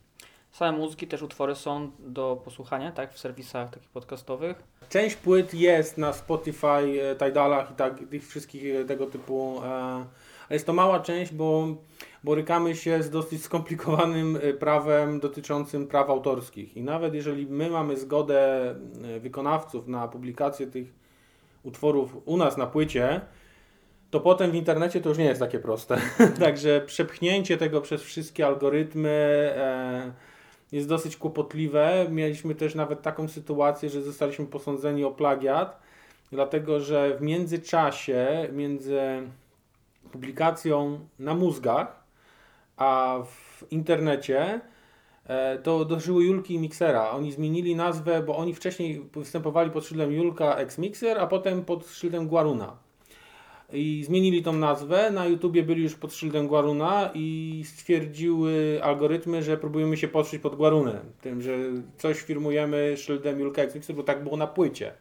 Same 0.51 0.79
muzyki, 0.79 1.07
też 1.07 1.23
utwory 1.23 1.55
są 1.55 1.91
do 1.99 2.41
posłuchania, 2.45 2.93
tak, 2.93 3.13
w 3.13 3.19
serwisach 3.19 3.71
takich 3.71 3.91
podcastowych. 3.91 4.63
Część 4.89 5.17
płyt 5.17 5.55
jest 5.55 5.99
na 5.99 6.13
Spotify, 6.13 6.67
e, 6.67 7.17
Tidalach 7.17 7.71
i 7.71 7.75
tak, 7.75 7.99
tych 8.11 8.29
wszystkich 8.29 8.77
e, 8.77 8.85
tego 8.85 9.07
typu, 9.07 9.61
e, 9.65 9.69
ale 9.69 10.07
jest 10.51 10.67
to 10.67 10.73
mała 10.73 11.01
część, 11.01 11.33
bo 11.33 11.67
borykamy 12.25 12.77
się 12.77 13.03
z 13.03 13.11
dosyć 13.11 13.43
skomplikowanym 13.43 14.39
prawem 14.59 15.21
dotyczącym 15.21 15.87
praw 15.87 16.11
autorskich. 16.11 16.77
I 16.77 16.83
nawet 16.83 17.15
jeżeli 17.15 17.47
my 17.47 17.71
mamy 17.71 17.97
zgodę 17.97 18.75
wykonawców 19.21 19.89
na 19.89 20.09
publikację 20.09 20.67
tych 20.67 20.93
utworów 21.63 22.17
u 22.25 22.37
nas 22.37 22.57
na 22.57 22.67
płycie, 22.67 23.21
to 24.11 24.21
potem 24.21 24.51
w 24.51 24.55
internecie 24.55 25.01
to 25.01 25.09
już 25.09 25.19
nie 25.19 25.25
jest 25.25 25.41
takie 25.41 25.59
proste. 25.59 26.01
Także 26.41 26.81
przepchnięcie 26.81 27.57
tego 27.57 27.81
przez 27.81 28.03
wszystkie 28.03 28.47
algorytmy 28.47 29.11
jest 30.73 30.89
dosyć 30.89 31.17
kłopotliwe. 31.17 32.07
Mieliśmy 32.11 32.55
też 32.55 32.75
nawet 32.75 33.03
taką 33.03 33.29
sytuację, 33.29 33.91
że 33.91 34.03
zostaliśmy 34.03 34.47
posądzeni 34.47 35.05
o 35.05 35.11
plagiat, 35.11 35.81
dlatego 36.33 36.81
że 36.81 37.17
w 37.19 37.23
międzyczasie 37.23 38.49
między 38.53 39.01
publikacją 40.13 41.01
na 41.19 41.35
mózgach 41.35 42.01
a 42.77 43.19
w 43.27 43.65
internecie 43.71 44.61
e, 45.27 45.59
to 45.59 45.85
dożyły 45.85 46.25
Julki 46.25 46.55
i 46.55 46.59
Mixera. 46.59 47.11
Oni 47.11 47.33
zmienili 47.33 47.77
nazwę, 47.77 48.23
bo 48.23 48.37
oni 48.37 48.55
wcześniej 48.55 49.01
występowali 49.15 49.71
pod 49.71 49.85
szyldem 49.85 50.13
Julka 50.13 50.55
X 50.55 50.79
Mixer, 50.79 51.19
a 51.19 51.27
potem 51.27 51.65
pod 51.65 51.87
szyldem 51.87 52.29
Guaruna 52.29 52.90
i 53.73 54.05
zmienili 54.05 54.43
tą 54.43 54.53
nazwę. 54.53 55.11
Na 55.11 55.27
YouTubie 55.27 55.63
byli 55.63 55.83
już 55.83 55.95
pod 55.95 56.15
szyldem 56.15 56.49
Guaruna 56.49 57.11
i 57.15 57.63
stwierdziły 57.67 58.81
algorytmy, 58.83 59.43
że 59.43 59.57
próbujemy 59.57 59.97
się 59.97 60.09
podszyć 60.09 60.43
pod 60.43 60.57
Guarunem. 60.57 61.01
Tym, 61.21 61.43
że 61.43 61.57
coś 61.99 62.21
firmujemy 62.21 62.97
szyldem 62.97 63.41
Julka 63.41 63.63
Xmixer, 63.63 63.97
bo 63.97 64.03
tak 64.03 64.23
było 64.23 64.37
na 64.37 64.47
płycie. 64.47 64.93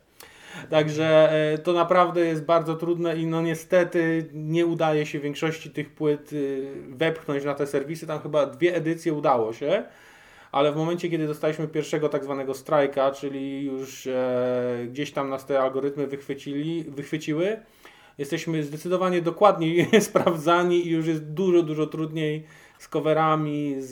Także 0.70 1.32
e, 1.32 1.58
to 1.58 1.74
naprawdę 1.74 2.26
jest 2.26 2.46
bardzo 2.46 2.76
trudne 2.76 3.18
i 3.18 3.26
no 3.26 3.42
niestety 3.42 4.30
nie 4.34 4.66
udaje 4.66 5.06
się 5.06 5.20
większości 5.20 5.70
tych 5.70 5.90
płyt 5.90 6.34
y, 6.34 6.68
wepchnąć 6.90 7.44
na 7.44 7.54
te 7.56 7.68
serwisy. 7.68 8.08
Tam 8.08 8.20
chyba 8.20 8.46
dwie 8.46 8.76
edycje 8.76 9.14
udało 9.14 9.54
się, 9.54 9.84
ale 10.52 10.72
w 10.72 10.76
momencie, 10.76 11.10
kiedy 11.10 11.28
dostaliśmy 11.28 11.68
pierwszego 11.68 12.10
tak 12.10 12.24
zwanego 12.24 12.54
strajka, 12.54 13.12
czyli 13.12 13.66
już 13.66 14.08
e, 14.08 14.88
gdzieś 14.90 15.12
tam 15.12 15.30
nas 15.30 15.46
te 15.46 15.60
algorytmy 15.60 16.08
wychwycili, 16.08 16.84
wychwyciły, 16.84 17.58
jesteśmy 18.20 18.64
zdecydowanie 18.64 19.22
dokładniej 19.22 19.88
sprawdzani 20.02 20.88
i 20.88 20.90
już 20.90 21.08
jest 21.08 21.24
dużo, 21.24 21.64
dużo 21.64 21.88
trudniej 21.88 22.44
z 22.80 22.88
coverami, 22.88 23.76
z, 23.80 23.92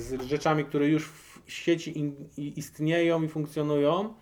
z 0.00 0.22
rzeczami, 0.22 0.64
które 0.64 0.88
już 0.88 1.08
w 1.08 1.52
sieci 1.52 1.98
in, 1.98 2.14
istnieją 2.36 3.22
i 3.22 3.28
funkcjonują. 3.28 4.14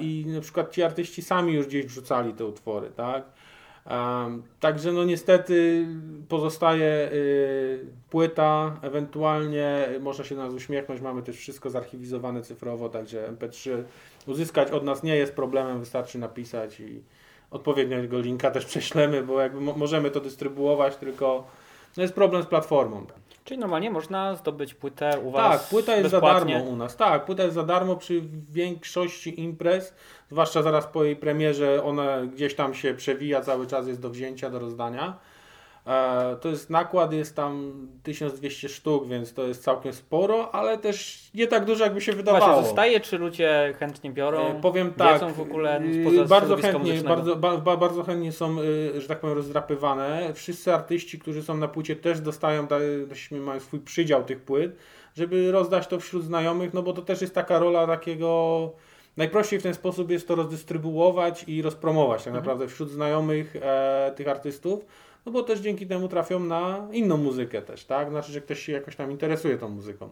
I 0.00 0.24
na 0.26 0.40
przykład 0.40 0.72
ci 0.72 0.82
artyści 0.82 1.22
sami 1.22 1.52
już 1.52 1.66
gdzieś 1.66 1.86
wrzucali 1.86 2.34
te 2.34 2.44
utwory, 2.44 2.90
tak? 2.96 3.24
Także 4.60 4.92
no 4.92 5.04
niestety 5.04 5.86
pozostaje 6.28 7.10
y, 7.12 7.86
płyta, 8.10 8.80
ewentualnie 8.82 9.88
można 10.00 10.24
się 10.24 10.34
nas 10.34 10.54
uśmiechnąć, 10.54 11.00
mamy 11.00 11.22
też 11.22 11.36
wszystko 11.36 11.70
zarchiwizowane 11.70 12.42
cyfrowo, 12.42 12.88
także 12.88 13.32
MP3 13.32 13.82
uzyskać 14.26 14.70
od 14.70 14.84
nas 14.84 15.02
nie 15.02 15.16
jest 15.16 15.34
problemem, 15.34 15.80
wystarczy 15.80 16.18
napisać 16.18 16.80
i, 16.80 17.02
odpowiedniego 17.50 18.20
linka 18.20 18.50
też 18.50 18.64
prześlemy, 18.66 19.22
bo 19.22 19.40
jakby 19.40 19.60
możemy 19.60 20.10
to 20.10 20.20
dystrybuować, 20.20 20.96
tylko 20.96 21.44
no 21.96 22.02
jest 22.02 22.14
problem 22.14 22.42
z 22.42 22.46
platformą. 22.46 23.06
Czyli 23.44 23.60
normalnie 23.60 23.90
można 23.90 24.34
zdobyć 24.34 24.74
płytę 24.74 25.20
u 25.24 25.30
Was 25.30 25.60
Tak, 25.60 25.68
płyta 25.70 25.96
jest 25.96 26.10
bezpłatnie. 26.10 26.52
za 26.54 26.58
darmo 26.58 26.70
u 26.70 26.76
nas. 26.76 26.96
Tak, 26.96 27.24
płyta 27.24 27.42
jest 27.42 27.54
za 27.54 27.62
darmo 27.62 27.96
przy 27.96 28.22
większości 28.50 29.40
imprez, 29.40 29.94
zwłaszcza 30.30 30.62
zaraz 30.62 30.86
po 30.86 31.04
jej 31.04 31.16
premierze 31.16 31.84
ona 31.84 32.26
gdzieś 32.26 32.54
tam 32.54 32.74
się 32.74 32.94
przewija, 32.94 33.40
cały 33.40 33.66
czas 33.66 33.88
jest 33.88 34.00
do 34.00 34.10
wzięcia, 34.10 34.50
do 34.50 34.58
rozdania. 34.58 35.18
E, 35.86 36.36
to 36.40 36.48
jest 36.48 36.70
nakład, 36.70 37.12
jest 37.12 37.36
tam 37.36 37.72
1200 38.02 38.68
sztuk, 38.68 39.08
więc 39.08 39.34
to 39.34 39.46
jest 39.46 39.62
całkiem 39.62 39.92
sporo, 39.92 40.54
ale 40.54 40.78
też 40.78 41.30
nie 41.34 41.46
tak 41.46 41.64
dużo, 41.64 41.84
jakby 41.84 42.00
się 42.00 42.12
wydawało. 42.12 42.46
Właśnie 42.46 42.64
zostaje, 42.64 43.00
czy 43.00 43.18
ludzie 43.18 43.74
chętnie 43.78 44.10
biorą? 44.10 44.58
E, 44.58 44.60
powiem 44.60 44.92
tak. 44.92 45.12
Wiedzą 45.12 45.32
w 45.32 45.40
ogóle 45.40 45.82
y, 45.82 46.02
spoza 46.02 46.24
bardzo 46.24 46.56
chętnie, 46.56 47.00
bardzo, 47.00 47.36
ba, 47.36 47.76
bardzo 47.76 48.02
chętnie 48.02 48.32
są, 48.32 48.56
że 48.98 49.08
tak 49.08 49.20
powiem, 49.20 49.36
rozdrapywane. 49.36 50.34
Wszyscy 50.34 50.74
artyści, 50.74 51.18
którzy 51.18 51.42
są 51.42 51.56
na 51.56 51.68
płycie, 51.68 51.96
też 51.96 52.20
dostają, 52.20 52.66
mają 53.30 53.60
swój 53.60 53.80
przydział 53.80 54.24
tych 54.24 54.40
płyt, 54.40 54.76
żeby 55.16 55.52
rozdać 55.52 55.86
to 55.86 56.00
wśród 56.00 56.24
znajomych, 56.24 56.74
no 56.74 56.82
bo 56.82 56.92
to 56.92 57.02
też 57.02 57.20
jest 57.20 57.34
taka 57.34 57.58
rola 57.58 57.86
takiego. 57.86 58.72
Najprościej 59.16 59.60
w 59.60 59.62
ten 59.62 59.74
sposób 59.74 60.10
jest 60.10 60.28
to 60.28 60.34
rozdystrybuować 60.34 61.44
i 61.46 61.62
rozpromować 61.62 62.18
tak 62.18 62.26
mhm. 62.26 62.44
naprawdę 62.44 62.68
wśród 62.68 62.90
znajomych 62.90 63.56
e, 63.62 64.12
tych 64.16 64.28
artystów 64.28 64.86
no 65.26 65.32
bo 65.32 65.42
też 65.42 65.60
dzięki 65.60 65.86
temu 65.86 66.08
trafią 66.08 66.40
na 66.40 66.88
inną 66.92 67.16
muzykę 67.16 67.62
też, 67.62 67.84
tak? 67.84 68.10
Znaczy, 68.10 68.32
że 68.32 68.40
ktoś 68.40 68.60
się 68.60 68.72
jakoś 68.72 68.96
tam 68.96 69.10
interesuje 69.10 69.58
tą 69.58 69.68
muzyką. 69.68 70.08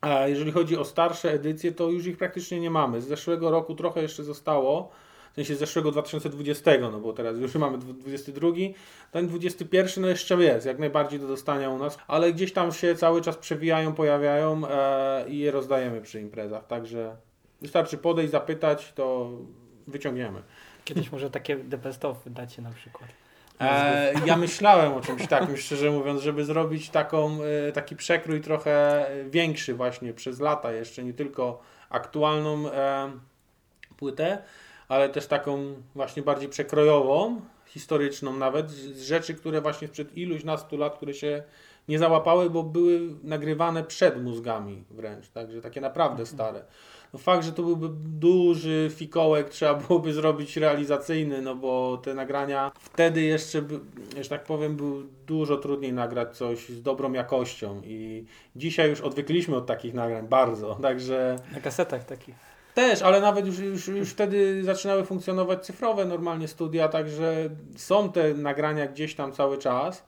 A 0.00 0.28
jeżeli 0.28 0.52
chodzi 0.52 0.76
o 0.76 0.84
starsze 0.84 1.32
edycje, 1.32 1.72
to 1.72 1.90
już 1.90 2.06
ich 2.06 2.16
praktycznie 2.16 2.60
nie 2.60 2.70
mamy. 2.70 3.00
Z 3.00 3.06
zeszłego 3.06 3.50
roku 3.50 3.74
trochę 3.74 4.02
jeszcze 4.02 4.24
zostało, 4.24 4.90
w 5.32 5.34
sensie 5.34 5.54
z 5.54 5.58
zeszłego 5.58 5.90
2020, 5.90 6.70
no 6.80 7.00
bo 7.00 7.12
teraz 7.12 7.38
już 7.38 7.54
mamy 7.54 7.78
22, 7.78 8.48
ten 9.10 9.26
21 9.26 10.02
no 10.02 10.08
jeszcze 10.08 10.34
jest, 10.34 10.66
jak 10.66 10.78
najbardziej 10.78 11.20
do 11.20 11.28
dostania 11.28 11.70
u 11.70 11.78
nas, 11.78 11.98
ale 12.06 12.32
gdzieś 12.32 12.52
tam 12.52 12.72
się 12.72 12.94
cały 12.94 13.22
czas 13.22 13.36
przewijają, 13.36 13.94
pojawiają 13.94 14.62
e, 14.68 15.24
i 15.28 15.38
je 15.38 15.50
rozdajemy 15.50 16.00
przy 16.00 16.20
imprezach, 16.20 16.66
także 16.66 17.16
wystarczy 17.60 17.98
podejść, 17.98 18.32
zapytać, 18.32 18.92
to 18.92 19.30
wyciągniemy. 19.86 20.42
Kiedyś 20.84 21.12
może 21.12 21.30
takie 21.30 21.56
The 21.56 21.78
Best 21.78 22.04
of 22.04 22.24
wydacie 22.24 22.62
na 22.62 22.70
przykład. 22.70 23.27
E, 23.60 24.12
ja 24.26 24.36
myślałem 24.36 24.94
o 24.94 25.00
czymś 25.00 25.26
takim, 25.26 25.56
szczerze 25.56 25.90
mówiąc, 25.90 26.22
żeby 26.22 26.44
zrobić 26.44 26.90
taką, 26.90 27.38
e, 27.68 27.72
taki 27.72 27.96
przekrój 27.96 28.40
trochę 28.40 29.06
większy 29.30 29.74
właśnie 29.74 30.14
przez 30.14 30.40
lata 30.40 30.72
jeszcze, 30.72 31.04
nie 31.04 31.14
tylko 31.14 31.60
aktualną 31.90 32.70
e, 32.72 33.10
płytę, 33.96 34.38
ale 34.88 35.08
też 35.08 35.26
taką 35.26 35.74
właśnie 35.94 36.22
bardziej 36.22 36.48
przekrojową, 36.48 37.40
historyczną 37.66 38.32
nawet, 38.32 38.70
z 38.70 39.02
rzeczy, 39.02 39.34
które 39.34 39.60
właśnie 39.60 39.88
sprzed 39.88 40.16
iluś 40.16 40.44
nastu 40.44 40.76
lat, 40.76 40.96
które 40.96 41.14
się 41.14 41.42
nie 41.88 41.98
załapały, 41.98 42.50
bo 42.50 42.62
były 42.62 43.00
nagrywane 43.22 43.84
przed 43.84 44.22
mózgami 44.22 44.84
wręcz, 44.90 45.28
także 45.28 45.62
takie 45.62 45.80
naprawdę 45.80 46.26
stare. 46.26 46.64
No 47.12 47.18
fakt, 47.18 47.44
że 47.44 47.52
to 47.52 47.62
byłby 47.62 47.88
duży 48.04 48.90
fikołek, 48.94 49.48
trzeba 49.48 49.74
byłoby 49.74 50.12
zrobić 50.12 50.56
realizacyjny, 50.56 51.42
no 51.42 51.54
bo 51.54 52.00
te 52.04 52.14
nagrania 52.14 52.72
wtedy 52.80 53.22
jeszcze, 53.22 53.62
że 54.20 54.28
tak 54.28 54.44
powiem, 54.44 54.76
był 54.76 55.02
dużo 55.26 55.56
trudniej 55.56 55.92
nagrać 55.92 56.36
coś 56.36 56.68
z 56.68 56.82
dobrą 56.82 57.12
jakością 57.12 57.82
i 57.84 58.24
dzisiaj 58.56 58.90
już 58.90 59.00
odwykliśmy 59.00 59.56
od 59.56 59.66
takich 59.66 59.94
nagrań 59.94 60.28
bardzo, 60.28 60.74
także... 60.82 61.36
Na 61.52 61.60
kasetach 61.60 62.04
takich. 62.04 62.34
Też, 62.74 63.02
ale 63.02 63.20
nawet 63.20 63.46
już, 63.46 63.58
już, 63.58 63.88
już 63.88 64.10
wtedy 64.10 64.64
zaczynały 64.64 65.04
funkcjonować 65.04 65.66
cyfrowe 65.66 66.04
normalnie 66.04 66.48
studia, 66.48 66.88
także 66.88 67.50
są 67.76 68.12
te 68.12 68.34
nagrania 68.34 68.86
gdzieś 68.86 69.14
tam 69.14 69.32
cały 69.32 69.58
czas. 69.58 70.04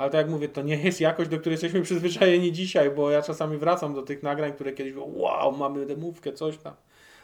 Ale 0.00 0.10
tak 0.10 0.18
jak 0.18 0.30
mówię, 0.30 0.48
to 0.48 0.62
nie 0.62 0.76
jest 0.76 1.00
jakość, 1.00 1.30
do 1.30 1.38
której 1.38 1.54
jesteśmy 1.54 1.82
przyzwyczajeni 1.90 2.52
dzisiaj, 2.52 2.90
bo 2.90 3.10
ja 3.10 3.22
czasami 3.22 3.56
wracam 3.56 3.94
do 3.94 4.02
tych 4.02 4.22
nagrań, 4.22 4.52
które 4.52 4.72
kiedyś 4.72 4.92
było, 4.92 5.06
wow, 5.06 5.52
mamy 5.56 5.86
demówkę, 5.86 6.32
coś 6.32 6.58
tam. 6.58 6.74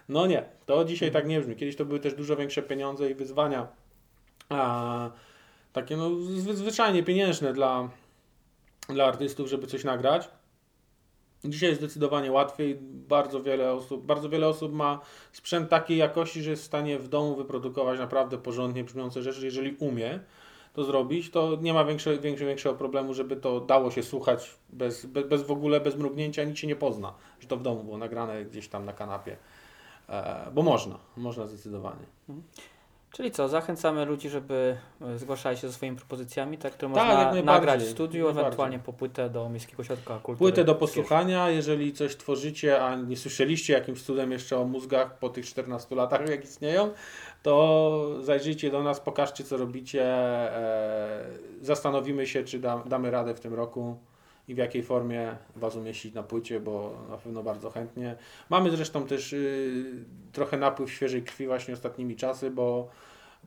No 0.09 0.27
nie, 0.27 0.45
to 0.67 0.85
dzisiaj 0.85 1.11
tak 1.11 1.27
nie 1.27 1.41
brzmi. 1.41 1.57
Kiedyś 1.57 1.77
to 1.77 1.85
były 1.85 2.01
też 2.01 2.15
dużo 2.15 2.37
większe 2.37 2.63
pieniądze 2.63 3.11
i 3.11 3.15
wyzwania. 3.15 3.67
A, 4.49 5.11
takie 5.73 5.97
no 5.97 6.11
zwyczajnie 6.55 7.03
pieniężne 7.03 7.53
dla, 7.53 7.89
dla 8.89 9.05
artystów, 9.05 9.49
żeby 9.49 9.67
coś 9.67 9.85
nagrać. 9.85 10.29
Dzisiaj 11.45 11.69
jest 11.69 11.81
zdecydowanie 11.81 12.33
łatwiej. 12.33 12.79
Bardzo 13.09 13.43
wiele 13.43 13.73
osób, 13.73 14.07
bardzo 14.07 14.29
wiele 14.29 14.49
osób 14.49 14.73
ma 14.73 15.01
sprzęt 15.33 15.71
takiej 15.71 15.97
jakości, 15.97 16.43
że 16.43 16.51
jest 16.51 16.63
w 16.63 16.67
stanie 16.67 16.99
w 16.99 17.09
domu 17.09 17.37
wyprodukować 17.37 17.99
naprawdę 17.99 18.39
porządnie 18.39 18.85
brzmiące 18.85 19.23
rzeczy, 19.23 19.45
jeżeli 19.45 19.77
umie 19.79 20.21
to 20.77 20.85
zrobić, 20.85 21.31
to 21.31 21.59
nie 21.61 21.75
ma 21.75 21.85
większe, 21.85 22.19
większe, 22.19 22.47
większego 22.47 22.75
problemu, 22.75 23.15
żeby 23.15 23.37
to 23.37 23.61
dało 23.61 23.91
się 23.91 24.03
słuchać 24.03 24.55
bez, 24.71 25.07
bez, 25.07 25.27
bez 25.27 25.43
w 25.43 25.51
ogóle, 25.51 25.81
bez 25.81 25.97
mrugnięcia, 25.97 26.45
nic 26.45 26.59
się 26.59 26.67
nie 26.67 26.77
pozna, 26.77 27.15
że 27.41 27.49
to 27.49 27.57
w 27.57 27.63
domu 27.63 27.85
było 27.85 27.99
nagrane 27.99 28.45
gdzieś 28.45 28.69
tam 28.69 28.85
na 28.85 28.93
kanapie. 28.93 29.37
E, 30.09 30.51
bo 30.55 30.63
można, 30.63 30.99
można 31.17 31.47
zdecydowanie. 31.47 32.07
Czyli 33.17 33.31
co, 33.31 33.49
zachęcamy 33.49 34.05
ludzi, 34.05 34.29
żeby 34.29 34.77
e, 35.01 35.19
zgłaszali 35.19 35.57
się 35.57 35.69
ze 35.69 35.75
swoimi 35.75 35.97
propozycjami, 35.97 36.59
tak, 36.59 36.73
które 36.73 36.95
Tak, 36.95 37.07
można 37.07 37.43
nagrać 37.43 37.83
w 37.83 37.91
studiu, 37.91 38.29
ewentualnie 38.29 38.79
po 38.79 38.93
płytę 38.93 39.31
do 39.31 39.49
Miejskiego 39.49 39.81
Ośrodka 39.81 40.15
Kultury. 40.15 40.39
Płytę 40.39 40.65
do 40.65 40.75
posłuchania, 40.75 41.51
jeżeli 41.51 41.93
coś 41.93 42.17
tworzycie, 42.17 42.85
a 42.85 42.97
nie 42.97 43.17
słyszeliście 43.17 43.73
jakimś 43.73 44.03
cudem 44.03 44.33
jeszcze 44.33 44.59
o 44.59 44.65
mózgach 44.65 45.19
po 45.19 45.29
tych 45.29 45.47
14 45.47 45.95
latach, 45.95 46.29
jak 46.29 46.45
istnieją, 46.45 46.91
to 47.47 48.09
zajrzyjcie 48.21 48.71
do 48.71 48.83
nas, 48.83 49.01
pokażcie 49.01 49.45
co 49.45 49.57
robicie, 49.57 50.05
e, 50.05 51.25
zastanowimy 51.61 52.27
się, 52.27 52.45
czy 52.45 52.59
da, 52.59 52.83
damy 52.87 53.11
radę 53.11 53.35
w 53.35 53.41
tym 53.41 53.55
roku 53.55 53.97
i 54.49 54.55
w 54.55 54.59
jakiej 54.59 54.83
formie 54.83 55.37
Was 55.57 55.77
umieścić 55.77 56.15
na 56.15 56.23
płycie, 56.23 56.61
bo 56.61 56.95
na 57.11 57.17
pewno 57.17 57.43
bardzo 57.43 57.71
chętnie. 57.71 58.17
Mamy 58.51 58.71
zresztą 58.71 59.07
też 59.07 59.33
y, 59.33 59.85
trochę 60.33 60.57
napływ 60.57 60.93
świeżej 60.93 61.23
krwi 61.23 61.47
właśnie 61.47 61.75
ostatnimi 61.75 62.17
czasy, 62.17 62.51
bo 62.51 62.89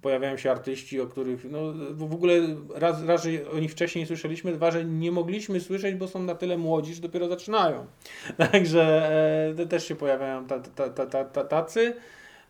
pojawiają 0.01 0.37
się 0.37 0.51
artyści, 0.51 1.01
o 1.01 1.07
których 1.07 1.51
no, 1.51 1.59
w 1.91 2.13
ogóle 2.13 2.33
raz, 2.75 3.03
raz, 3.03 3.23
że 3.23 3.29
o 3.51 3.59
nich 3.59 3.71
wcześniej 3.71 4.05
słyszeliśmy, 4.05 4.53
dwa, 4.53 4.71
że 4.71 4.85
nie 4.85 5.11
mogliśmy 5.11 5.59
słyszeć, 5.59 5.95
bo 5.95 6.07
są 6.07 6.23
na 6.23 6.35
tyle 6.35 6.57
młodzi, 6.57 6.93
że 6.93 7.01
dopiero 7.01 7.27
zaczynają. 7.27 7.85
Także 8.51 9.11
e, 9.49 9.55
te 9.55 9.67
też 9.67 9.87
się 9.87 9.95
pojawiają 9.95 10.45
ta, 10.45 10.59
ta, 10.59 10.89
ta, 10.89 11.25
ta, 11.25 11.43
tacy. 11.43 11.95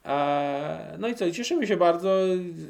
E, 0.06 0.96
no 1.00 1.08
i 1.08 1.16
co, 1.16 1.32
cieszymy 1.32 1.68
się 1.68 1.78
bardzo 1.78 2.10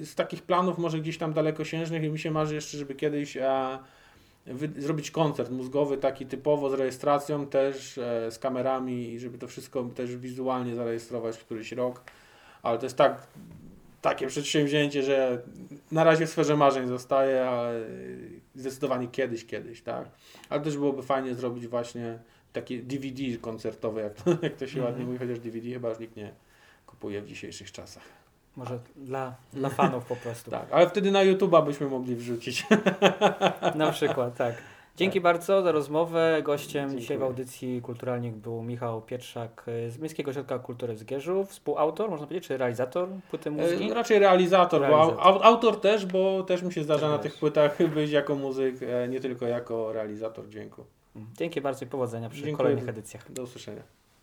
z 0.04 0.15
takich 0.15 0.42
planów, 0.42 0.78
może 0.78 1.00
gdzieś 1.00 1.18
tam 1.18 1.34
dalekosiężnych 1.34 2.04
i 2.04 2.10
mi 2.10 2.20
się 2.20 2.32
marzy 2.32 2.56
jeszcze, 2.56 2.78
żeby 2.78 2.96
kiedyś 2.96 3.38
e, 3.38 3.80
zrobić 4.78 5.12
koncert 5.12 5.52
mózgowy 5.52 5.98
taki 5.98 6.26
typowo 6.26 6.70
z 6.70 6.74
rejestracją 6.74 7.46
też, 7.48 7.98
e, 7.98 8.32
z 8.32 8.39
kamerami 8.39 9.10
i 9.13 9.20
żeby 9.20 9.38
to 9.38 9.48
wszystko 9.48 9.84
też 9.84 10.15
wizualnie 10.15 10.76
zarejestrować 10.76 11.38
któryś 11.38 11.72
rok. 11.72 12.02
Ale 12.63 12.78
to 12.78 12.86
jest 12.86 12.98
tak 12.98 13.28
takie 14.02 14.28
przedsięwzięcie, 14.28 15.04
że 15.04 15.42
na 15.92 16.04
razie 16.04 16.26
w 16.26 16.30
sferze 16.30 16.56
marzeń 16.58 16.88
zostaje, 16.88 17.50
ale 17.50 17.82
zdecydowanie 18.56 19.08
kiedyś, 19.08 19.46
kiedyś, 19.46 19.82
tak. 19.82 20.10
Ale 20.50 20.62
też 20.62 20.78
byłoby 20.78 21.04
fajnie 21.04 21.36
zrobić 21.36 21.68
właśnie 21.68 22.20
takie 22.54 22.78
DVD 22.78 23.38
koncertowe, 23.42 24.02
jak 24.02 24.13
to, 24.13 24.38
jak 24.42 24.56
to 24.56 24.68
się 24.68 24.78
Mhm. 24.80 24.86
ładnie 24.86 25.06
mówi, 25.06 25.18
chociaż 25.18 25.39
DVD 25.39 25.70
chyba 25.70 25.89
już 25.89 26.00
nikt 26.00 26.15
nie 26.15 26.32
kupuje 26.89 27.21
w 27.21 27.25
dzisiejszych 27.25 27.71
czasach. 27.71 28.04
Może 28.56 28.80
dla, 28.95 29.36
dla 29.54 29.69
fanów 29.69 30.06
po 30.06 30.15
prostu. 30.15 30.52
Tak, 30.60 30.65
ale 30.71 30.89
wtedy 30.89 31.12
na 31.12 31.19
YouTube'a 31.25 31.65
byśmy 31.65 31.88
mogli 31.88 32.15
wrzucić. 32.15 32.65
Na 33.75 33.91
przykład, 33.91 34.36
tak. 34.36 34.56
Dzięki 34.95 35.21
bardzo 35.21 35.62
za 35.62 35.71
rozmowę. 35.71 36.41
Gościem 36.43 36.82
Dziękuję. 36.84 37.02
dzisiaj 37.02 37.17
w 37.17 37.23
audycji 37.23 37.82
Kulturalnik 37.82 38.36
był 38.36 38.62
Michał 38.63 39.02
Pietrzak 39.02 39.65
z 39.89 39.97
Miejskiego 39.97 40.32
Ośrodka 40.32 40.60
Kultury 40.60 40.93
w 40.93 40.97
Zgierzu, 40.99 41.45
współautor, 41.45 42.10
można 42.10 42.28
powiedzieć, 42.28 42.47
czy 42.47 42.58
realizator 42.58 43.10
płyty 43.30 43.52
mózgi. 43.52 43.91
E, 43.91 43.93
Raczej 43.93 44.19
realizator, 44.19 44.82
Realizator. 44.82 45.15
bo 45.15 45.21
au, 45.23 45.43
autor 45.43 45.82
też, 45.82 46.06
bo 46.06 46.43
też 46.43 46.62
mi 46.63 46.73
się 46.73 46.84
zdarza 46.84 46.99
Tak 47.02 47.10
na 47.10 47.13
jest. 47.13 47.23
tych 47.23 47.38
płytach 47.39 47.88
być 47.93 48.12
jako 48.12 48.36
muzyk, 48.36 48.75
e, 48.84 49.08
nie 49.08 49.19
tylko 49.19 49.45
jako 49.47 49.93
realizator 49.93 50.47
dźwięku. 50.49 50.84
Dzięki 51.38 51.62
bardzo 51.62 51.86
i 51.86 51.88
powodzenia 51.88 52.30
przy 52.30 52.38
Dziękuję. 52.43 52.58
kolejnych 52.58 52.89
edycjach. 52.89 53.32
Do 53.32 53.43
usłyszenia. 53.43 53.82